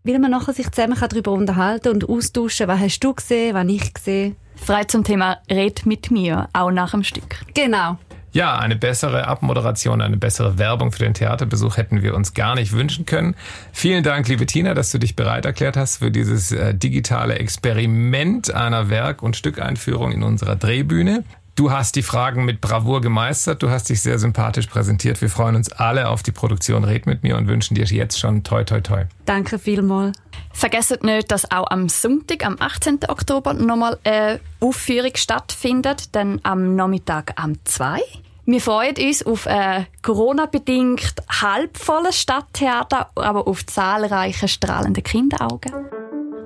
weil 0.04 0.18
man 0.18 0.30
nachher 0.30 0.54
sich 0.54 0.70
zusammen 0.70 0.96
darüber 0.98 1.32
unterhalten 1.32 1.90
und 1.90 2.08
austauschen, 2.08 2.68
was 2.68 2.80
hast 2.80 3.00
du 3.00 3.12
gesehen, 3.12 3.54
was 3.54 3.68
ich 3.68 3.92
gesehen. 3.92 4.36
Frei 4.56 4.84
zum 4.84 5.04
Thema 5.04 5.38
Red 5.50 5.84
mit 5.84 6.10
mir, 6.10 6.48
auch 6.54 6.70
nach 6.70 6.92
dem 6.92 7.04
Stück. 7.04 7.40
Genau. 7.52 7.98
Ja, 8.32 8.58
eine 8.58 8.76
bessere 8.76 9.26
Abmoderation, 9.26 10.00
eine 10.00 10.16
bessere 10.16 10.56
Werbung 10.56 10.92
für 10.92 11.00
den 11.00 11.14
Theaterbesuch 11.14 11.76
hätten 11.76 12.02
wir 12.02 12.14
uns 12.14 12.32
gar 12.32 12.54
nicht 12.54 12.72
wünschen 12.72 13.04
können. 13.04 13.34
Vielen 13.72 14.04
Dank, 14.04 14.28
liebe 14.28 14.46
Tina, 14.46 14.74
dass 14.74 14.92
du 14.92 14.98
dich 14.98 15.16
bereit 15.16 15.44
erklärt 15.46 15.76
hast 15.76 15.96
für 15.96 16.12
dieses 16.12 16.52
äh, 16.52 16.72
digitale 16.72 17.34
Experiment 17.40 18.54
einer 18.54 18.88
Werk- 18.88 19.22
und 19.22 19.36
Stückeinführung 19.36 20.12
in 20.12 20.22
unserer 20.22 20.54
Drehbühne. 20.54 21.24
Du 21.54 21.70
hast 21.70 21.96
die 21.96 22.02
Fragen 22.02 22.44
mit 22.44 22.60
Bravour 22.60 23.00
gemeistert, 23.00 23.62
du 23.62 23.70
hast 23.70 23.90
dich 23.90 24.00
sehr 24.00 24.18
sympathisch 24.18 24.66
präsentiert. 24.66 25.20
Wir 25.20 25.28
freuen 25.28 25.56
uns 25.56 25.70
alle 25.72 26.08
auf 26.08 26.22
die 26.22 26.32
Produktion 26.32 26.84
Red 26.84 27.06
mit 27.06 27.22
mir 27.22 27.36
und 27.36 27.48
wünschen 27.48 27.74
dir 27.74 27.84
jetzt 27.84 28.18
schon 28.18 28.42
toi 28.44 28.64
toi 28.64 28.80
toi. 28.80 29.04
Danke 29.26 29.58
vielmals. 29.58 30.16
Vergesst 30.52 31.02
nicht, 31.02 31.30
dass 31.30 31.50
auch 31.50 31.70
am 31.70 31.88
Sonntag, 31.88 32.44
am 32.44 32.56
18. 32.58 33.00
Oktober, 33.08 33.54
nochmal 33.54 33.98
eine 34.04 34.40
Aufführung 34.60 35.12
stattfindet, 35.14 36.14
dann 36.14 36.40
am 36.42 36.76
Nachmittag 36.76 37.32
am 37.36 37.54
2. 37.64 38.00
Wir 38.46 38.60
freuen 38.60 38.96
uns 38.96 39.24
auf 39.24 39.46
ein 39.46 39.86
Corona-bedingt 40.02 41.14
halbvolles 41.28 42.20
Stadttheater, 42.20 43.10
aber 43.14 43.46
auf 43.46 43.64
zahlreiche 43.66 44.48
strahlende 44.48 45.02
Kinderaugen. 45.02 45.72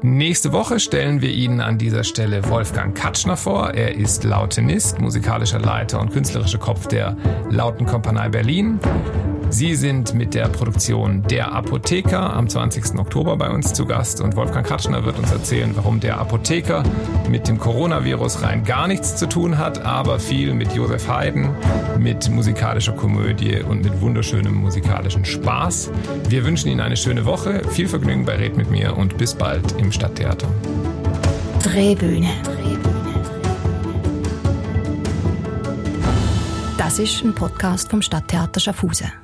Nächste 0.07 0.53
Woche 0.53 0.81
stellen 0.81 1.23
wir 1.23 1.31
Ihnen 1.31 1.63
an 1.63 1.79
dieser 1.79 2.05
Stelle 2.05 2.47
Wolfgang 2.51 2.95
Katschner 2.95 3.39
vor. 3.39 3.71
Er 3.71 3.95
ist 3.95 4.23
Lautenist, 4.23 5.01
musikalischer 5.01 5.59
Leiter 5.59 5.99
und 5.99 6.13
künstlerischer 6.13 6.59
Kopf 6.59 6.89
der 6.89 7.17
Lautenkompanie 7.49 8.29
Berlin. 8.29 8.79
Sie 9.51 9.75
sind 9.75 10.15
mit 10.15 10.35
der 10.35 10.49
Produktion 10.49 11.23
Der 11.23 11.53
Apotheker 11.53 12.35
am 12.35 12.49
20. 12.49 12.99
Oktober 12.99 13.37
bei 13.37 13.51
uns 13.51 13.73
zu 13.73 13.87
Gast 13.87 14.21
und 14.21 14.37
Wolfgang 14.37 14.67
Katschner 14.67 15.05
wird 15.05 15.19
uns 15.19 15.31
erzählen, 15.31 15.73
warum 15.75 16.01
der 16.01 16.19
Apotheker 16.19 16.83
mit 17.29 17.47
dem 17.49 17.59
Coronavirus 17.59 18.43
rein 18.43 18.65
gar 18.65 18.89
nichts 18.89 19.17
zu 19.17 19.29
tun 19.29 19.59
hat, 19.59 19.85
aber 19.85 20.19
viel 20.19 20.55
mit 20.55 20.73
Josef 20.73 21.09
Haydn, 21.09 21.51
mit 21.99 22.29
musikalischer 22.31 22.93
Komödie 22.93 23.61
und 23.61 23.85
mit 23.85 24.01
wunderschönem 24.01 24.55
musikalischen 24.55 25.25
Spaß. 25.25 25.91
Wir 26.29 26.45
wünschen 26.45 26.69
Ihnen 26.69 26.81
eine 26.81 26.97
schöne 26.97 27.25
Woche, 27.25 27.63
viel 27.71 27.89
Vergnügen 27.89 28.25
bei 28.25 28.37
Red 28.37 28.57
mit 28.57 28.71
mir 28.71 28.97
und 28.97 29.17
bis 29.17 29.35
bald 29.35 29.73
im 29.79 29.93
Stadttheater. 29.93 30.49
Drehbühne. 31.63 32.31
Das 36.77 36.99
ist 36.99 37.25
ein 37.25 37.35
Podcast 37.35 37.89
vom 37.91 38.03
Stadttheater 38.03 38.61
Schaffhausen. 38.61 39.24